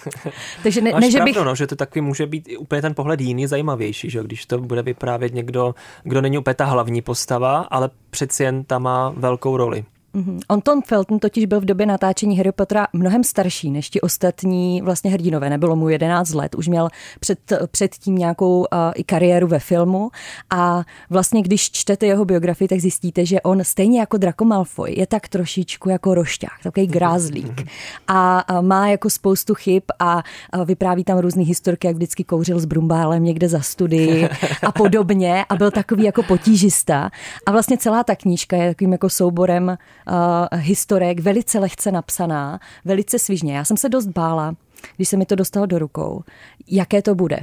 Takže 0.62 0.80
ne, 0.80 0.92
ne 1.00 1.10
že 1.10 1.18
pravdu, 1.18 1.34
bych... 1.34 1.44
no, 1.44 1.54
že 1.54 1.66
to 1.66 1.76
taky 1.76 2.00
může 2.00 2.26
být 2.26 2.48
úplně 2.58 2.82
ten 2.82 2.94
pohled 2.94 3.20
jiný, 3.20 3.46
zajímavější, 3.46 4.10
že 4.10 4.22
když 4.22 4.46
to 4.46 4.58
bude 4.58 4.82
vyprávět 4.82 5.34
někdo, 5.34 5.74
kdo 6.02 6.20
není 6.20 6.38
úplně 6.38 6.54
ta 6.54 6.64
hlavní 6.64 7.02
postava, 7.02 7.58
ale 7.60 7.90
přeci 8.10 8.42
jen 8.42 8.64
tam 8.64 8.82
má 8.82 9.14
velkou 9.16 9.56
roli. 9.56 9.84
Mm-hmm. 10.16 10.40
On 10.48 10.60
Tom 10.60 10.82
Felton 10.82 11.18
totiž 11.18 11.46
byl 11.46 11.60
v 11.60 11.64
době 11.64 11.86
natáčení 11.86 12.36
Harry 12.36 12.52
Pottera 12.52 12.86
mnohem 12.92 13.24
starší 13.24 13.70
než 13.70 13.90
ti 13.90 14.00
ostatní 14.00 14.82
vlastně 14.82 15.10
hrdinové. 15.10 15.50
Nebylo 15.50 15.76
mu 15.76 15.88
11 15.88 16.34
let, 16.34 16.54
už 16.54 16.68
měl 16.68 16.88
před, 17.20 17.38
předtím 17.70 18.14
nějakou 18.14 18.58
uh, 18.58 18.64
i 18.94 19.04
kariéru 19.04 19.46
ve 19.46 19.58
filmu. 19.58 20.10
A 20.50 20.82
vlastně 21.10 21.42
když 21.42 21.70
čtete 21.70 22.06
jeho 22.06 22.24
biografii, 22.24 22.68
tak 22.68 22.80
zjistíte, 22.80 23.26
že 23.26 23.40
on 23.40 23.64
stejně 23.64 24.00
jako 24.00 24.16
Draco 24.16 24.44
Malfoy 24.44 24.94
je 24.96 25.06
tak 25.06 25.28
trošičku 25.28 25.88
jako 25.88 26.14
rošťák, 26.14 26.62
takový 26.62 26.86
grázlík. 26.86 27.62
A, 28.08 28.38
a 28.38 28.60
má 28.60 28.88
jako 28.88 29.10
spoustu 29.10 29.54
chyb 29.54 29.82
a, 29.98 30.22
a 30.52 30.64
vypráví 30.64 31.04
tam 31.04 31.18
různý 31.18 31.44
historky, 31.44 31.86
jak 31.86 31.96
vždycky 31.96 32.24
kouřil 32.24 32.60
s 32.60 32.64
brumbálem 32.64 33.24
někde 33.24 33.48
za 33.48 33.60
studii 33.60 34.28
a 34.62 34.72
podobně 34.72 35.44
a 35.48 35.56
byl 35.56 35.70
takový 35.70 36.04
jako 36.04 36.22
potížista. 36.22 37.10
A 37.46 37.52
vlastně 37.52 37.78
celá 37.78 38.04
ta 38.04 38.16
knížka 38.16 38.56
je 38.56 38.70
takovým 38.70 38.92
jako 38.92 39.10
souborem 39.10 39.68
uh, 39.68 40.05
historek, 40.54 41.20
velice 41.20 41.58
lehce 41.58 41.92
napsaná, 41.92 42.60
velice 42.84 43.18
svižně. 43.18 43.56
Já 43.56 43.64
jsem 43.64 43.76
se 43.76 43.88
dost 43.88 44.06
bála, 44.06 44.54
když 44.96 45.08
se 45.08 45.16
mi 45.16 45.26
to 45.26 45.34
dostalo 45.34 45.66
do 45.66 45.78
rukou, 45.78 46.22
jaké 46.66 47.02
to 47.02 47.14
bude. 47.14 47.40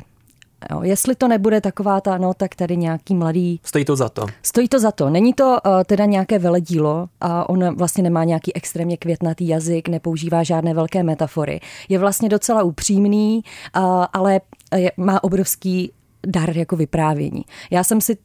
Jo, 0.71 0.82
jestli 0.84 1.15
to 1.15 1.28
nebude 1.28 1.62
taková 1.62 2.02
ta, 2.02 2.17
no 2.17 2.34
tak 2.34 2.56
tady 2.56 2.78
nějaký 2.78 3.15
mladý... 3.15 3.60
Stojí 3.63 3.86
to 3.86 3.95
za 3.95 4.10
to. 4.10 4.26
Stojí 4.43 4.67
to 4.67 4.80
za 4.80 4.91
to. 4.91 5.10
Není 5.10 5.34
to 5.34 5.58
uh, 5.65 5.84
teda 5.86 6.06
nějaké 6.06 6.39
veledílo 6.39 7.08
a 7.21 7.49
on 7.49 7.76
vlastně 7.76 8.04
nemá 8.04 8.23
nějaký 8.23 8.56
extrémně 8.56 8.97
květnatý 8.97 9.47
jazyk, 9.47 9.88
nepoužívá 9.88 10.43
žádné 10.43 10.73
velké 10.73 11.04
metafory. 11.04 11.60
Je 11.89 11.99
vlastně 11.99 12.30
docela 12.30 12.63
upřímný, 12.63 13.43
uh, 13.78 14.06
ale 14.13 14.41
je, 14.76 14.91
má 14.97 15.23
obrovský 15.23 15.91
dar 16.28 16.58
jako 16.58 16.76
vyprávění. 16.76 17.45
Já 17.71 17.84
jsem 17.84 18.02
si 18.02 18.17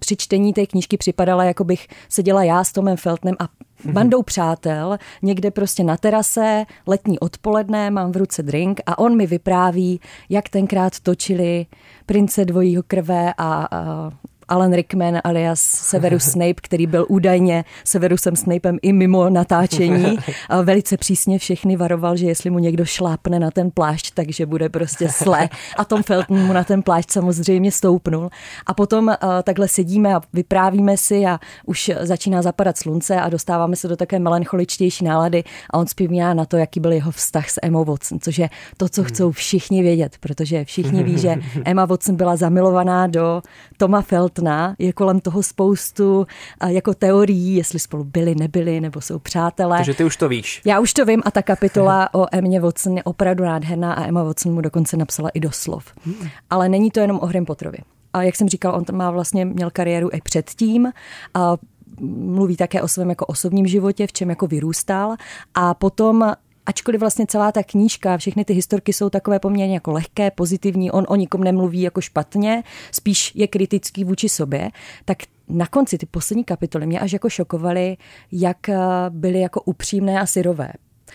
při 0.00 0.16
čtení 0.16 0.52
té 0.52 0.66
knížky 0.66 0.96
připadala, 0.96 1.44
jako 1.44 1.64
bych 1.64 1.88
seděla 2.08 2.44
já 2.44 2.64
s 2.64 2.72
Tomem 2.72 2.96
Feltnem 2.96 3.34
a 3.38 3.48
bandou 3.92 4.22
přátel, 4.22 4.98
někde 5.22 5.50
prostě 5.50 5.84
na 5.84 5.96
terase, 5.96 6.64
letní 6.86 7.18
odpoledne, 7.18 7.90
mám 7.90 8.12
v 8.12 8.16
ruce 8.16 8.42
drink 8.42 8.80
a 8.86 8.98
on 8.98 9.16
mi 9.16 9.26
vypráví, 9.26 10.00
jak 10.28 10.48
tenkrát 10.48 11.00
točili 11.00 11.66
prince 12.06 12.44
dvojího 12.44 12.82
krve 12.86 13.32
a, 13.38 13.68
a 13.70 14.10
Alan 14.48 14.72
Rickman 14.72 15.20
alias 15.24 15.60
Severus 15.60 16.24
Snape, 16.32 16.54
který 16.54 16.86
byl 16.86 17.06
údajně 17.08 17.64
Severusem 17.84 18.36
Snapem 18.36 18.78
i 18.82 18.92
mimo 18.92 19.30
natáčení. 19.30 20.18
A 20.48 20.62
velice 20.62 20.96
přísně 20.96 21.38
všechny 21.38 21.76
varoval, 21.76 22.16
že 22.16 22.26
jestli 22.26 22.50
mu 22.50 22.58
někdo 22.58 22.84
šlápne 22.84 23.38
na 23.38 23.50
ten 23.50 23.70
plášť, 23.70 24.14
takže 24.14 24.46
bude 24.46 24.68
prostě 24.68 25.08
sle. 25.08 25.48
A 25.76 25.84
Tom 25.84 26.02
Felton 26.02 26.46
mu 26.46 26.52
na 26.52 26.64
ten 26.64 26.82
plášť 26.82 27.10
samozřejmě 27.10 27.72
stoupnul. 27.72 28.30
A 28.66 28.74
potom 28.74 29.06
uh, 29.06 29.14
takhle 29.42 29.68
sedíme 29.68 30.14
a 30.14 30.20
vyprávíme 30.32 30.96
si 30.96 31.26
a 31.26 31.40
už 31.66 31.90
začíná 32.00 32.42
zapadat 32.42 32.78
slunce 32.78 33.16
a 33.16 33.28
dostáváme 33.28 33.76
se 33.76 33.88
do 33.88 33.96
také 33.96 34.18
melancholičtější 34.18 35.04
nálady 35.04 35.44
a 35.70 35.78
on 35.78 35.86
zpívá 35.86 36.34
na 36.34 36.44
to, 36.44 36.56
jaký 36.56 36.80
byl 36.80 36.92
jeho 36.92 37.10
vztah 37.10 37.50
s 37.50 37.60
Emma 37.62 37.82
Watson, 37.82 38.20
což 38.20 38.38
je 38.38 38.50
to, 38.76 38.88
co 38.88 39.04
chcou 39.04 39.30
všichni 39.30 39.82
vědět, 39.82 40.16
protože 40.20 40.64
všichni 40.64 41.02
ví, 41.02 41.18
že 41.18 41.36
Emma 41.64 41.84
Watson 41.84 42.16
byla 42.16 42.36
zamilovaná 42.36 43.06
do 43.06 43.42
Toma 43.76 44.02
Feltona 44.02 44.35
samotná, 44.36 44.76
je 44.78 44.92
kolem 44.92 45.20
toho 45.20 45.42
spoustu 45.42 46.26
jako 46.66 46.94
teorií, 46.94 47.54
jestli 47.54 47.78
spolu 47.78 48.04
byli, 48.04 48.34
nebyli, 48.34 48.80
nebo 48.80 49.00
jsou 49.00 49.18
přátelé. 49.18 49.76
Takže 49.76 49.94
ty 49.94 50.04
už 50.04 50.16
to 50.16 50.28
víš. 50.28 50.62
Já 50.64 50.80
už 50.80 50.92
to 50.92 51.04
vím 51.04 51.22
a 51.24 51.30
ta 51.30 51.42
kapitola 51.42 52.14
o 52.14 52.26
Emě 52.32 52.60
Watson 52.60 52.96
je 52.96 53.02
opravdu 53.02 53.44
nádherná 53.44 53.92
a 53.92 54.04
Emma 54.06 54.22
Watson 54.22 54.54
mu 54.54 54.60
dokonce 54.60 54.96
napsala 54.96 55.28
i 55.28 55.40
doslov. 55.40 55.92
Hmm. 56.04 56.28
Ale 56.50 56.68
není 56.68 56.90
to 56.90 57.00
jenom 57.00 57.18
o 57.22 57.26
Harry 57.26 57.44
Potterovi. 57.44 57.78
A 58.12 58.22
jak 58.22 58.36
jsem 58.36 58.48
říkal, 58.48 58.74
on 58.74 58.84
má 58.96 59.10
vlastně 59.10 59.44
měl 59.44 59.70
kariéru 59.70 60.08
i 60.12 60.20
předtím. 60.20 60.92
A 61.34 61.56
mluví 62.00 62.56
také 62.56 62.82
o 62.82 62.88
svém 62.88 63.10
jako 63.10 63.26
osobním 63.26 63.66
životě, 63.66 64.06
v 64.06 64.12
čem 64.12 64.30
jako 64.30 64.46
vyrůstal. 64.46 65.14
A 65.54 65.74
potom 65.74 66.32
ačkoliv 66.66 67.00
vlastně 67.00 67.26
celá 67.26 67.52
ta 67.52 67.62
knížka, 67.62 68.16
všechny 68.16 68.44
ty 68.44 68.52
historky 68.52 68.92
jsou 68.92 69.10
takové 69.10 69.38
poměrně 69.38 69.74
jako 69.74 69.92
lehké, 69.92 70.30
pozitivní, 70.30 70.90
on 70.90 71.04
o 71.08 71.16
nikom 71.16 71.44
nemluví 71.44 71.80
jako 71.80 72.00
špatně, 72.00 72.62
spíš 72.92 73.32
je 73.34 73.46
kritický 73.46 74.04
vůči 74.04 74.28
sobě, 74.28 74.70
tak 75.04 75.18
na 75.48 75.66
konci 75.66 75.98
ty 75.98 76.06
poslední 76.06 76.44
kapitoly 76.44 76.86
mě 76.86 77.00
až 77.00 77.12
jako 77.12 77.28
šokovaly, 77.28 77.96
jak 78.32 78.68
eh, 78.68 78.78
byly 79.08 79.40
jako 79.40 79.60
upřímné 79.60 80.20
a 80.20 80.26
syrové. 80.26 80.68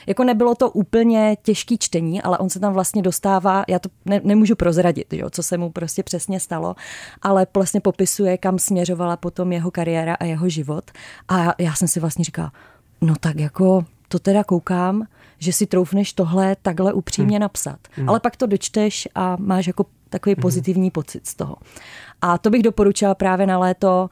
Jako 0.07 0.23
nebylo 0.23 0.55
to 0.55 0.71
úplně 0.71 1.37
těžký 1.41 1.77
čtení, 1.77 2.21
ale 2.21 2.37
on 2.37 2.49
se 2.49 2.59
tam 2.59 2.73
vlastně 2.73 3.01
dostává, 3.01 3.63
já 3.67 3.79
to 3.79 3.89
ne, 4.05 4.21
nemůžu 4.23 4.55
prozradit, 4.55 5.13
jo, 5.13 5.29
co 5.29 5.43
se 5.43 5.57
mu 5.57 5.71
prostě 5.71 6.03
přesně 6.03 6.39
stalo, 6.39 6.75
ale 7.21 7.47
vlastně 7.53 7.81
popisuje, 7.81 8.37
kam 8.37 8.59
směřovala 8.59 9.17
potom 9.17 9.51
jeho 9.51 9.71
kariéra 9.71 10.13
a 10.13 10.25
jeho 10.25 10.49
život. 10.49 10.91
A 11.27 11.53
já 11.57 11.73
jsem 11.73 11.87
si 11.87 11.99
vlastně 11.99 12.25
říkala, 12.25 12.51
no 13.01 13.13
tak 13.19 13.39
jako 13.39 13.85
to 14.07 14.19
teda 14.19 14.43
koukám, 14.43 15.07
že 15.41 15.53
si 15.53 15.65
troufneš 15.65 16.13
tohle 16.13 16.55
takhle 16.61 16.93
upřímně 16.93 17.35
hmm. 17.37 17.41
napsat. 17.41 17.79
Hmm. 17.91 18.09
Ale 18.09 18.19
pak 18.19 18.35
to 18.35 18.45
dočteš 18.45 19.07
a 19.15 19.37
máš 19.39 19.67
jako 19.67 19.85
takový 20.11 20.35
hmm. 20.35 20.41
pozitivní 20.41 20.91
pocit 20.91 21.27
z 21.27 21.35
toho. 21.35 21.55
A 22.21 22.37
to 22.37 22.49
bych 22.49 22.63
doporučila 22.63 23.15
právě 23.15 23.47
na 23.47 23.57
léto, 23.57 24.09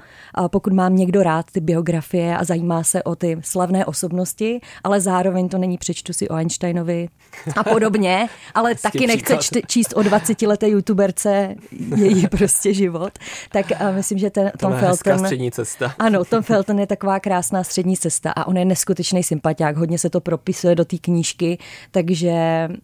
pokud 0.47 0.73
mám 0.73 0.95
někdo 0.95 1.23
rád 1.23 1.45
ty 1.51 1.59
biografie 1.59 2.37
a 2.37 2.43
zajímá 2.43 2.83
se 2.83 3.03
o 3.03 3.15
ty 3.15 3.37
slavné 3.41 3.85
osobnosti, 3.85 4.61
ale 4.83 5.01
zároveň 5.01 5.49
to 5.49 5.57
není 5.57 5.77
přečtu 5.77 6.13
si 6.13 6.29
o 6.29 6.35
Einsteinovi 6.35 7.09
a 7.55 7.63
podobně, 7.63 8.29
ale 8.53 8.75
taky 8.75 9.07
nechce 9.07 9.37
čte, 9.37 9.61
číst 9.67 9.93
o 9.95 10.03
20 10.03 10.41
leté 10.41 10.69
youtuberce 10.69 11.55
její 11.95 12.27
prostě 12.27 12.73
život. 12.73 13.19
Tak 13.51 13.65
myslím, 13.95 14.17
že 14.17 14.29
ten 14.29 14.51
Tom 14.59 14.73
Felton... 14.73 15.19
střední 15.19 15.51
cesta. 15.51 15.93
Ano, 15.99 16.25
Tom 16.25 16.43
Felton 16.43 16.79
je 16.79 16.87
taková 16.87 17.19
krásná 17.19 17.63
střední 17.63 17.97
cesta 17.97 18.31
a 18.31 18.47
on 18.47 18.57
je 18.57 18.65
neskutečný 18.65 19.23
sympatiák, 19.23 19.77
hodně 19.77 19.99
se 19.99 20.09
to 20.09 20.21
propisuje 20.21 20.75
do 20.75 20.85
té 20.85 20.97
knížky, 20.97 21.57
takže 21.91 22.33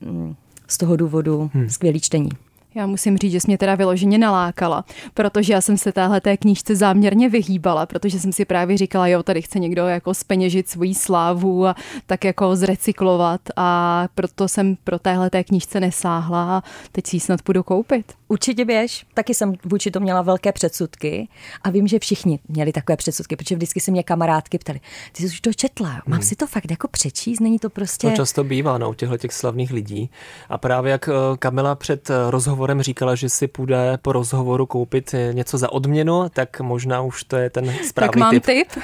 mm, 0.01 0.35
z 0.67 0.77
toho 0.77 0.95
důvodu 0.95 1.51
hmm. 1.53 1.69
skvělý 1.69 1.99
čtení. 1.99 2.29
Já 2.75 2.87
musím 2.87 3.17
říct, 3.17 3.31
že 3.31 3.39
jsi 3.39 3.47
mě 3.47 3.57
teda 3.57 3.75
vyloženě 3.75 4.17
nalákala, 4.17 4.85
protože 5.13 5.53
já 5.53 5.61
jsem 5.61 5.77
se 5.77 5.91
téhle 5.91 6.21
té 6.21 6.37
knížce 6.37 6.75
záměrně 6.75 7.29
vyhýbala, 7.29 7.85
protože 7.85 8.19
jsem 8.19 8.33
si 8.33 8.45
právě 8.45 8.77
říkala, 8.77 9.07
jo, 9.07 9.23
tady 9.23 9.41
chce 9.41 9.59
někdo 9.59 9.87
jako 9.87 10.13
speněžit 10.13 10.69
svoji 10.69 10.95
slávu 10.95 11.67
a 11.67 11.75
tak 12.05 12.23
jako 12.23 12.55
zrecyklovat 12.55 13.41
a 13.55 14.07
proto 14.15 14.47
jsem 14.47 14.77
pro 14.83 14.99
téhle 14.99 15.29
té 15.29 15.43
knížce 15.43 15.79
nesáhla 15.79 16.57
a 16.57 16.63
teď 16.91 17.07
si 17.07 17.15
ji 17.15 17.19
snad 17.19 17.41
půjdu 17.41 17.63
koupit. 17.63 18.13
Určitě 18.27 18.65
běž, 18.65 19.05
taky 19.13 19.33
jsem 19.33 19.53
vůči 19.63 19.91
to 19.91 19.99
měla 19.99 20.21
velké 20.21 20.51
předsudky 20.51 21.27
a 21.61 21.69
vím, 21.69 21.87
že 21.87 21.99
všichni 21.99 22.39
měli 22.47 22.71
takové 22.71 22.97
předsudky, 22.97 23.35
protože 23.35 23.55
vždycky 23.55 23.79
se 23.79 23.91
mě 23.91 24.03
kamarádky 24.03 24.57
ptali, 24.57 24.79
ty 25.11 25.23
jsi 25.23 25.25
už 25.25 25.41
to 25.41 25.53
četla, 25.53 25.89
mám 25.89 26.19
hmm. 26.19 26.21
si 26.21 26.35
to 26.35 26.47
fakt 26.47 26.71
jako 26.71 26.87
přečíst, 26.87 27.39
není 27.39 27.59
to 27.59 27.69
prostě... 27.69 28.09
To 28.09 28.15
často 28.15 28.43
bývá 28.43 28.77
no, 28.77 28.89
u 28.89 28.93
těchto 28.93 29.17
těch 29.17 29.33
slavných 29.33 29.71
lidí 29.71 30.09
a 30.49 30.57
právě 30.57 30.91
jak 30.91 31.09
eh, 31.09 31.37
Kamila 31.39 31.75
před 31.75 32.09
eh, 32.09 32.13
rozhovorem 32.29 32.81
říkala, 32.81 33.15
že 33.15 33.29
si 33.29 33.47
půjde 33.47 33.97
po 34.01 34.11
rozhovoru 34.11 34.65
koupit 34.65 35.13
eh, 35.13 35.33
něco 35.33 35.57
za 35.57 35.71
odměnu, 35.71 36.29
tak 36.29 36.59
možná 36.59 37.01
už 37.01 37.23
to 37.23 37.35
je 37.35 37.49
ten 37.49 37.73
správný 37.87 38.11
tak 38.11 38.15
mám 38.15 38.31
tip. 38.31 38.45
tip. 38.45 38.67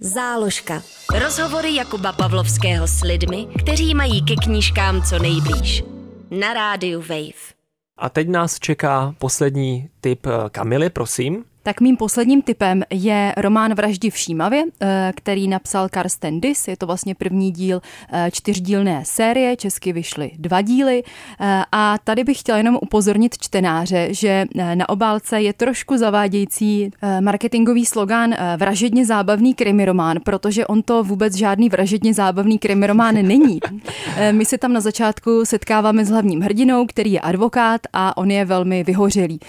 Záložka. 0.00 0.82
Rozhovory 1.24 1.74
Jakuba 1.74 2.12
Pavlovského 2.12 2.86
s 2.86 3.02
lidmi, 3.02 3.46
kteří 3.58 3.94
mají 3.94 4.24
ke 4.24 4.34
knížkám 4.34 5.02
co 5.02 5.18
nejblíž 5.18 5.84
na 6.30 6.54
rádiu 6.54 7.00
Wave. 7.00 7.60
A 7.98 8.08
teď 8.08 8.28
nás 8.28 8.58
čeká 8.58 9.14
poslední 9.18 9.90
tip 10.00 10.26
eh, 10.26 10.50
Kamily, 10.50 10.90
prosím. 10.90 11.44
Tak 11.62 11.80
mým 11.80 11.96
posledním 11.96 12.42
typem 12.42 12.82
je 12.90 13.34
román 13.36 13.74
Vraždi 13.74 14.10
v 14.10 14.16
Šímavě, 14.16 14.64
eh, 14.80 15.12
který 15.16 15.48
napsal 15.48 15.88
Karsten 15.88 16.40
Dis. 16.40 16.68
Je 16.68 16.76
to 16.76 16.86
vlastně 16.86 17.14
první 17.14 17.50
díl 17.52 17.82
eh, 18.12 18.30
čtyřdílné 18.32 19.02
série, 19.04 19.56
česky 19.56 19.92
vyšly 19.92 20.30
dva 20.38 20.60
díly. 20.60 21.02
Eh, 21.40 21.64
a 21.72 21.98
tady 22.04 22.24
bych 22.24 22.40
chtěla 22.40 22.58
jenom 22.58 22.78
upozornit 22.82 23.38
čtenáře, 23.38 24.08
že 24.10 24.44
na 24.74 24.88
obálce 24.88 25.42
je 25.42 25.52
trošku 25.52 25.96
zavádějící 25.96 26.90
marketingový 27.20 27.86
slogan 27.86 28.34
vražedně 28.56 29.06
zábavný 29.06 29.54
krimiromán, 29.54 30.18
protože 30.24 30.66
on 30.66 30.82
to 30.82 31.04
vůbec 31.04 31.34
žádný 31.34 31.68
vražedně 31.68 32.14
zábavný 32.14 32.58
krimiromán 32.58 33.14
není. 33.14 33.60
My 34.32 34.44
se 34.44 34.58
tam 34.58 34.72
na 34.72 34.80
začátku 34.80 35.44
setkáváme 35.44 36.04
s 36.04 36.10
hlavním 36.10 36.40
hrdinou, 36.40 36.86
který 36.86 37.12
je 37.12 37.20
advokát 37.20 37.80
a 37.92 38.16
on 38.16 38.30
je 38.30 38.44
velmi 38.44 38.84
vyhořelý. 38.84 39.40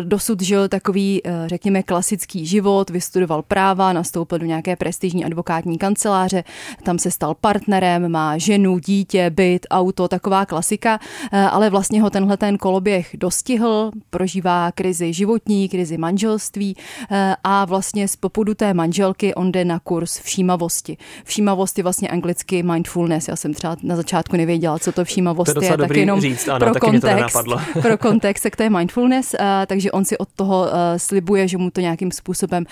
Dosud 0.00 0.42
žil 0.42 0.68
takový 0.68 1.22
řekněme, 1.50 1.82
klasický 1.82 2.46
život, 2.46 2.90
vystudoval 2.90 3.42
práva, 3.42 3.92
nastoupil 3.92 4.38
do 4.38 4.46
nějaké 4.46 4.76
prestižní 4.76 5.24
advokátní 5.24 5.78
kanceláře, 5.78 6.44
tam 6.82 6.98
se 6.98 7.10
stal 7.10 7.34
partnerem, 7.34 8.08
má 8.08 8.38
ženu, 8.38 8.78
dítě, 8.78 9.30
byt, 9.30 9.66
auto, 9.70 10.08
taková 10.08 10.46
klasika, 10.46 11.00
eh, 11.32 11.38
ale 11.38 11.70
vlastně 11.70 12.02
ho 12.02 12.10
tenhle 12.10 12.36
ten 12.36 12.58
koloběh 12.58 13.10
dostihl, 13.14 13.90
prožívá 14.10 14.72
krizi 14.72 15.12
životní, 15.12 15.68
krizi 15.68 15.98
manželství 15.98 16.76
eh, 17.10 17.36
a 17.44 17.64
vlastně 17.64 18.08
z 18.08 18.16
popudu 18.16 18.54
té 18.54 18.74
manželky 18.74 19.34
on 19.34 19.52
jde 19.52 19.64
na 19.64 19.78
kurz 19.78 20.20
všímavosti. 20.20 20.96
Všímavost 21.24 21.78
je 21.78 21.82
vlastně 21.84 22.08
anglicky 22.08 22.62
mindfulness, 22.62 23.28
já 23.28 23.36
jsem 23.36 23.54
třeba 23.54 23.76
na 23.82 23.96
začátku 23.96 24.36
nevěděla, 24.36 24.78
co 24.78 24.92
to 24.92 25.04
všímavost 25.04 25.54
to 25.54 25.64
je, 25.64 25.76
tak 25.76 25.96
jenom 25.96 26.20
říct, 26.20 26.48
ano, 26.48 26.58
pro, 26.58 26.80
kontext, 26.80 27.38
pro 27.82 27.98
kontext, 27.98 28.42
tak 28.42 28.56
to 28.56 28.62
je 28.62 28.70
mindfulness, 28.70 29.34
eh, 29.34 29.66
takže 29.66 29.92
on 29.92 30.04
si 30.04 30.18
od 30.18 30.28
toho 30.36 30.66
slibuje 30.96 31.39
typuje, 31.40 31.48
že 31.48 31.58
mu 31.58 31.70
to 31.70 31.80
nějakým 31.80 32.10
způsobem 32.10 32.64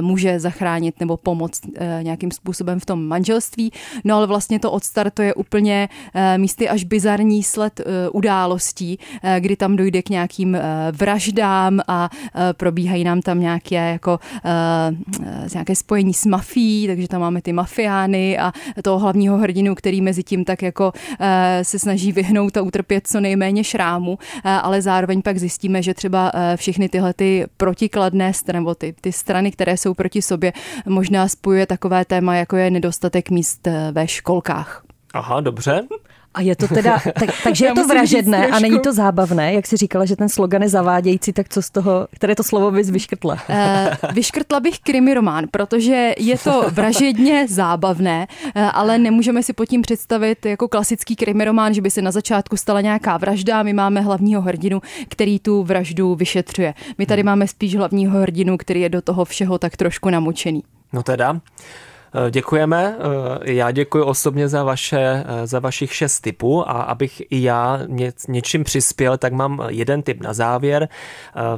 může 0.00 0.40
zachránit 0.40 1.00
nebo 1.00 1.16
pomoct 1.16 1.60
nějakým 2.02 2.30
způsobem 2.30 2.80
v 2.80 2.86
tom 2.86 3.06
manželství. 3.06 3.72
No 4.04 4.16
ale 4.16 4.26
vlastně 4.26 4.58
to 4.58 4.70
odstartuje 4.72 5.34
úplně 5.34 5.88
místy 6.36 6.68
až 6.68 6.84
bizarní 6.84 7.42
sled 7.42 7.80
událostí, 8.12 8.98
kdy 9.38 9.56
tam 9.56 9.76
dojde 9.76 10.02
k 10.02 10.08
nějakým 10.08 10.58
vraždám 10.92 11.80
a 11.88 12.10
probíhají 12.56 13.04
nám 13.04 13.20
tam 13.22 13.40
nějaké 13.40 13.90
jako 13.90 14.18
nějaké 15.54 15.76
spojení 15.76 16.14
s 16.14 16.26
mafií, 16.26 16.86
takže 16.86 17.08
tam 17.08 17.20
máme 17.20 17.42
ty 17.42 17.52
mafiány 17.52 18.38
a 18.38 18.52
toho 18.82 18.98
hlavního 18.98 19.38
hrdinu, 19.38 19.74
který 19.74 20.00
mezi 20.00 20.22
tím 20.22 20.44
tak 20.44 20.62
jako 20.62 20.92
se 21.62 21.78
snaží 21.78 22.12
vyhnout 22.12 22.56
a 22.56 22.62
utrpět 22.62 23.06
co 23.06 23.20
nejméně 23.20 23.64
šrámu, 23.64 24.18
ale 24.44 24.82
zároveň 24.82 25.22
pak 25.22 25.38
zjistíme, 25.38 25.82
že 25.82 25.94
třeba 25.94 26.32
všechny 26.56 26.88
tyhle 26.88 27.14
ty 27.14 27.46
protikladné 28.10 28.34
strany, 28.34 28.58
nebo 28.60 28.74
ty, 28.74 28.94
ty 29.00 29.12
strany, 29.12 29.50
které 29.50 29.76
jsou 29.76 29.94
proti 29.94 30.22
sobě, 30.22 30.52
možná 30.86 31.28
spojuje 31.28 31.66
takové 31.66 32.04
téma, 32.04 32.36
jako 32.36 32.56
je 32.56 32.70
nedostatek 32.70 33.30
míst 33.30 33.68
ve 33.92 34.08
školkách. 34.08 34.84
Aha, 35.14 35.40
dobře. 35.40 35.82
A 36.34 36.40
je 36.40 36.56
to 36.56 36.68
teda, 36.68 36.98
tak, 37.20 37.30
takže 37.44 37.66
je 37.66 37.72
to 37.72 37.86
vražedné 37.86 38.46
a 38.46 38.58
není 38.58 38.80
to 38.80 38.92
zábavné, 38.92 39.54
jak 39.54 39.66
si 39.66 39.76
říkala, 39.76 40.04
že 40.04 40.16
ten 40.16 40.28
slogan 40.28 40.62
je 40.62 40.68
zavádějící, 40.68 41.32
tak 41.32 41.48
co 41.48 41.62
z 41.62 41.70
toho, 41.70 42.08
které 42.14 42.34
to 42.34 42.42
slovo 42.42 42.70
bys 42.70 42.90
vyškrtla? 42.90 43.34
Uh, 43.34 44.12
vyškrtla 44.12 44.60
bych 44.60 44.78
krimi 44.78 45.14
román, 45.14 45.44
protože 45.50 46.14
je 46.18 46.38
to 46.38 46.64
vražedně 46.70 47.46
zábavné, 47.48 48.26
uh, 48.44 48.62
ale 48.72 48.98
nemůžeme 48.98 49.42
si 49.42 49.52
pod 49.52 49.66
tím 49.66 49.82
představit 49.82 50.46
jako 50.46 50.68
klasický 50.68 51.16
krimi 51.16 51.44
román, 51.44 51.74
že 51.74 51.82
by 51.82 51.90
se 51.90 52.02
na 52.02 52.10
začátku 52.10 52.56
stala 52.56 52.80
nějaká 52.80 53.16
vražda 53.16 53.60
a 53.60 53.62
my 53.62 53.72
máme 53.72 54.00
hlavního 54.00 54.42
hrdinu, 54.42 54.82
který 55.08 55.38
tu 55.38 55.62
vraždu 55.62 56.14
vyšetřuje. 56.14 56.74
My 56.98 57.06
tady 57.06 57.22
hmm. 57.22 57.26
máme 57.26 57.48
spíš 57.48 57.76
hlavního 57.76 58.20
hrdinu, 58.20 58.56
který 58.56 58.80
je 58.80 58.88
do 58.88 59.02
toho 59.02 59.24
všeho 59.24 59.58
tak 59.58 59.76
trošku 59.76 60.10
namočený. 60.10 60.62
No 60.92 61.02
teda, 61.02 61.32
Eh, 61.32 61.89
děkujeme. 62.30 62.96
Eh, 62.98 63.52
já 63.52 63.70
děkuji 63.70 64.04
osobně 64.04 64.48
za, 64.48 64.64
vaše, 64.64 65.24
eh, 65.26 65.46
za 65.46 65.58
vašich 65.58 65.94
šest 65.94 66.20
typů 66.20 66.68
a 66.68 66.72
abych 66.72 67.22
i 67.30 67.42
já 67.42 67.80
ně, 67.86 68.12
něčím 68.28 68.64
přispěl, 68.64 69.18
tak 69.18 69.32
mám 69.32 69.62
jeden 69.68 70.02
tip 70.02 70.22
na 70.22 70.32
závěr. 70.32 70.88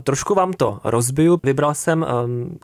Trošku 0.03 0.35
vám 0.35 0.53
to 0.53 0.79
rozbiju. 0.85 1.41
Vybral 1.43 1.75
jsem 1.75 2.07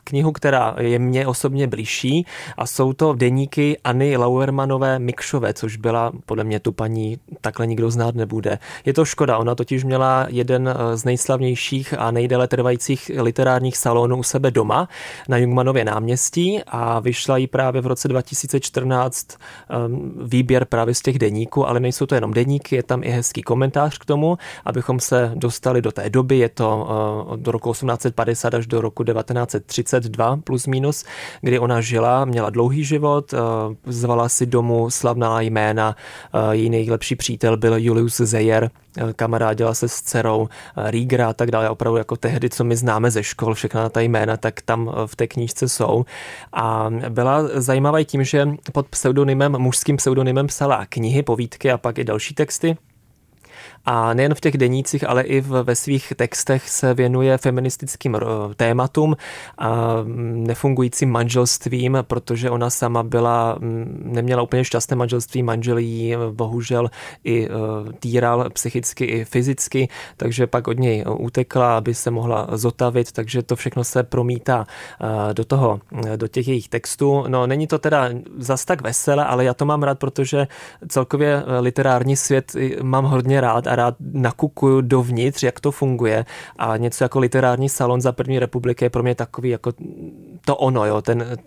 knihu, 0.03 0.31
která 0.31 0.75
je 0.79 0.99
mně 0.99 1.27
osobně 1.27 1.67
blížší 1.67 2.25
a 2.57 2.65
jsou 2.65 2.93
to 2.93 3.13
deníky 3.13 3.77
Anny 3.83 4.17
Lauermanové 4.17 4.99
Mikšové, 4.99 5.53
což 5.53 5.77
byla 5.77 6.11
podle 6.25 6.43
mě 6.43 6.59
tu 6.59 6.71
paní 6.71 7.19
takhle 7.41 7.67
nikdo 7.67 7.91
znát 7.91 8.15
nebude. 8.15 8.59
Je 8.85 8.93
to 8.93 9.05
škoda, 9.05 9.37
ona 9.37 9.55
totiž 9.55 9.83
měla 9.83 10.27
jeden 10.29 10.75
z 10.95 11.05
nejslavnějších 11.05 11.93
a 11.97 12.11
nejdéle 12.11 12.47
trvajících 12.47 13.11
literárních 13.17 13.77
salonů 13.77 14.17
u 14.17 14.23
sebe 14.23 14.51
doma 14.51 14.89
na 15.29 15.37
Jungmanově 15.37 15.85
náměstí 15.85 16.61
a 16.67 16.99
vyšla 16.99 17.37
jí 17.37 17.47
právě 17.47 17.78
právě 17.79 17.81
v 17.81 17.87
roce 17.87 18.07
2014 18.07 19.27
um, 19.87 20.27
výběr 20.27 20.65
právě 20.65 20.95
z 20.95 21.01
těch 21.01 21.19
deníků, 21.19 21.67
ale 21.67 21.79
nejsou 21.79 22.05
to 22.05 22.15
jenom 22.15 22.33
deníky, 22.33 22.75
je 22.75 22.83
tam 22.83 23.03
i 23.03 23.09
hezký 23.09 23.41
komentář 23.41 23.97
k 23.97 24.05
tomu, 24.05 24.37
abychom 24.65 24.99
se 24.99 25.31
dostali 25.35 25.81
do 25.81 25.91
té 25.91 26.09
doby, 26.09 26.37
je 26.37 26.49
to 26.49 26.87
uh, 27.29 27.37
do 27.37 27.51
roku 27.51 27.71
1850 27.71 28.53
až 28.53 28.67
do 28.67 28.81
roku 28.81 29.03
1932 29.03 30.37
plus 30.43 30.67
minus, 30.67 31.05
kdy 31.41 31.59
ona 31.59 31.81
žila, 31.81 32.25
měla 32.25 32.49
dlouhý 32.49 32.83
život, 32.83 33.33
uh, 33.33 33.39
zvala 33.85 34.29
si 34.29 34.45
domů 34.45 34.89
slavná 34.89 35.41
jména, 35.41 35.95
uh, 36.33 36.51
její 36.51 36.69
nejlepší 36.69 37.15
přítel 37.15 37.57
byl 37.57 37.77
Julius 37.77 38.17
Zeyer, 38.17 38.69
kamarádila 39.15 39.73
se 39.73 39.87
s 39.87 40.01
dcerou 40.01 40.49
Rígra 40.75 41.29
a 41.29 41.33
tak 41.33 41.51
dále, 41.51 41.69
opravdu 41.69 41.97
jako 41.97 42.15
tehdy, 42.15 42.49
co 42.49 42.63
my 42.63 42.75
známe 42.75 43.11
ze 43.11 43.23
škol, 43.23 43.53
všechna 43.53 43.89
ta 43.89 44.01
jména, 44.01 44.37
tak 44.37 44.61
tam 44.61 44.91
v 45.05 45.15
té 45.15 45.27
knížce 45.27 45.69
jsou. 45.69 46.05
A 46.53 46.89
byla 47.09 47.47
zajímavá 47.69 48.03
tím, 48.03 48.23
že 48.23 48.49
pod 48.73 48.87
pseudonymem, 48.87 49.51
mužským 49.57 49.97
pseudonymem 49.97 50.47
psala 50.47 50.85
knihy, 50.85 51.23
povídky 51.23 51.71
a 51.71 51.77
pak 51.77 51.97
i 51.97 52.03
další 52.03 52.33
texty. 52.33 52.77
A 53.91 54.13
nejen 54.13 54.35
v 54.35 54.39
těch 54.39 54.57
denících, 54.57 55.09
ale 55.09 55.21
i 55.21 55.41
ve 55.41 55.75
svých 55.75 56.13
textech 56.15 56.69
se 56.69 56.93
věnuje 56.93 57.37
feministickým 57.37 58.17
tématům 58.55 59.15
a 59.57 59.95
nefungujícím 60.23 61.11
manželstvím, 61.11 61.97
protože 62.01 62.49
ona 62.49 62.69
sama 62.69 63.03
byla, 63.03 63.57
neměla 64.03 64.41
úplně 64.41 64.63
šťastné 64.65 64.95
manželství, 64.95 65.43
manžel 65.43 65.77
jí 65.77 66.15
bohužel 66.31 66.89
i 67.23 67.45
e, 67.45 67.49
týral 67.99 68.49
psychicky 68.49 69.05
i 69.05 69.25
fyzicky, 69.25 69.89
takže 70.17 70.47
pak 70.47 70.67
od 70.67 70.79
něj 70.79 71.05
utekla, 71.17 71.77
aby 71.77 71.93
se 71.93 72.11
mohla 72.11 72.47
zotavit, 72.51 73.11
takže 73.11 73.43
to 73.43 73.55
všechno 73.55 73.83
se 73.83 74.03
promítá 74.03 74.65
do 75.33 75.45
toho, 75.45 75.79
do 76.15 76.27
těch 76.27 76.47
jejich 76.47 76.69
textů. 76.69 77.25
No 77.27 77.47
není 77.47 77.67
to 77.67 77.79
teda 77.79 78.09
zas 78.37 78.65
tak 78.65 78.81
veselé, 78.81 79.25
ale 79.25 79.45
já 79.45 79.53
to 79.53 79.65
mám 79.65 79.83
rád, 79.83 79.99
protože 79.99 80.47
celkově 80.87 81.43
literární 81.59 82.15
svět 82.15 82.55
mám 82.81 83.05
hodně 83.05 83.41
rád 83.41 83.67
a 83.67 83.78
rád 83.79 83.95
nakukuju 83.99 84.81
dovnitř, 84.81 85.43
jak 85.43 85.59
to 85.59 85.71
funguje 85.71 86.25
a 86.57 86.77
něco 86.77 87.03
jako 87.03 87.19
literární 87.19 87.69
salon 87.69 88.01
za 88.01 88.11
první 88.11 88.39
republiky 88.39 88.85
je 88.85 88.89
pro 88.89 89.03
mě 89.03 89.15
takový 89.15 89.49
jako 89.49 89.71
to 90.45 90.55
ono, 90.55 90.85
jo, 90.85 91.01
ten, 91.01 91.37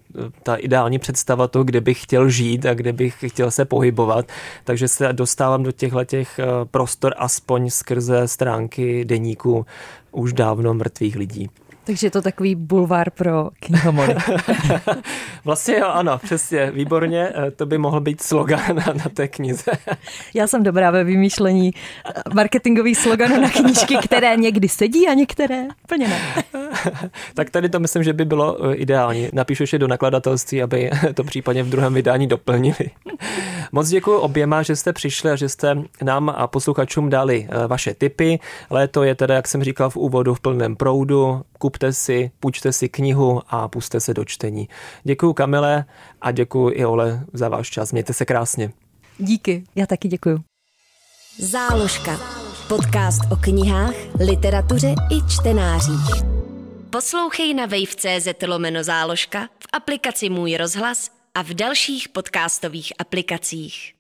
ta 0.42 0.57
ideální 0.57 0.99
představa 0.99 1.49
toho, 1.49 1.64
kde 1.64 1.81
bych 1.81 2.03
chtěl 2.03 2.29
žít 2.29 2.66
a 2.66 2.75
kde 2.75 2.92
bych 2.92 3.25
chtěl 3.27 3.51
se 3.51 3.64
pohybovat, 3.64 4.27
takže 4.64 4.88
se 4.88 5.12
dostávám 5.12 5.62
do 5.62 5.73
těchto 5.73 6.05
těch 6.05 6.38
eh, 6.38 6.45
prostor 6.71 7.14
aspoň 7.18 7.71
skrze 7.71 8.29
stránky 8.29 9.05
deníku 9.05 9.66
už 10.12 10.33
dávno 10.33 10.75
mrtvých 10.75 11.16
lidí. 11.16 11.51
Takže 11.85 12.07
je 12.07 12.11
to 12.11 12.23
takový 12.23 12.55
bulvár 12.55 13.11
pro 13.11 13.51
knihomory. 13.61 14.14
vlastně 15.45 15.79
jo, 15.79 15.87
ano, 15.87 16.18
přesně, 16.18 16.71
výborně. 16.71 17.33
Eh, 17.35 17.51
to 17.51 17.66
by 17.66 17.79
mohl 17.79 18.01
být 18.01 18.23
slogan 18.23 18.77
na, 18.77 18.92
na 19.05 19.05
té 19.14 19.29
knize. 19.29 19.71
Já 20.35 20.47
jsem 20.47 20.62
dobrá 20.62 20.90
ve 20.90 21.05
vymýšlení 21.05 21.71
marketingových 22.35 22.99
sloganů 22.99 23.40
na 23.40 23.51
knížky, 23.51 23.97
které 23.97 24.37
někdy 24.37 24.68
sedí 24.68 25.09
a 25.09 25.14
některé 25.14 25.64
plně 25.87 26.09
ne. 26.09 26.18
tak 27.35 27.50
tady 27.50 27.68
to 27.68 27.80
myslím, 27.80 28.02
že 28.02 28.12
by 28.12 28.24
bylo 28.24 28.70
eh, 28.70 28.74
ideální. 28.74 29.28
Napíšu 29.32 29.62
ještě 29.62 29.78
do 29.78 29.88
nakladatelství, 29.88 30.62
aby 30.62 30.90
to 31.14 31.24
případně 31.24 31.62
v 31.62 31.68
druhém 31.68 31.94
vydání 31.94 32.26
doplnili. 32.26 32.90
Moc 33.72 33.88
děkuji 33.88 34.18
oběma, 34.18 34.62
že 34.62 34.76
jste 34.76 34.92
přišli 34.92 35.30
a 35.30 35.37
že 35.37 35.48
jste 35.48 35.76
nám 36.02 36.28
a 36.37 36.46
posluchačům 36.46 37.11
dali 37.11 37.48
eh, 37.50 37.66
vaše 37.66 37.94
tipy. 37.94 38.38
Léto 38.70 39.02
je 39.02 39.14
teda, 39.14 39.35
jak 39.35 39.48
jsem 39.48 39.64
říkal 39.64 39.90
v 39.90 39.96
úvodu, 39.96 40.35
v 40.35 40.40
plném 40.40 40.76
proudu 40.76 41.42
kupte 41.58 41.92
si, 41.92 42.30
půjčte 42.40 42.72
si 42.72 42.88
knihu 42.88 43.40
a 43.48 43.68
puste 43.68 44.00
se 44.00 44.14
do 44.14 44.24
čtení. 44.24 44.68
Děkuji 45.04 45.32
Kamile 45.32 45.85
a 46.20 46.30
děkuji 46.30 46.68
i 46.68 46.85
Ole 46.85 47.24
za 47.32 47.48
váš 47.48 47.70
čas. 47.70 47.92
Mějte 47.92 48.12
se 48.12 48.24
krásně. 48.24 48.70
Díky, 49.18 49.64
já 49.74 49.87
taky 49.87 50.08
děkuji. 50.08 50.38
Záložka. 51.38 52.20
Podcast 52.68 53.20
o 53.32 53.37
knihách, 53.37 53.94
literatuře 54.20 54.94
i 55.11 55.28
čtenářích. 55.28 56.32
Poslouchej 56.92 57.55
na 57.55 57.66
wave.cz 57.66 58.28
lomeno 58.46 58.85
záložka, 58.85 59.48
v 59.59 59.66
aplikaci 59.72 60.28
Můj 60.28 60.57
rozhlas 60.57 61.11
a 61.35 61.42
v 61.42 61.55
dalších 61.55 62.09
podcastových 62.09 62.92
aplikacích. 62.98 63.91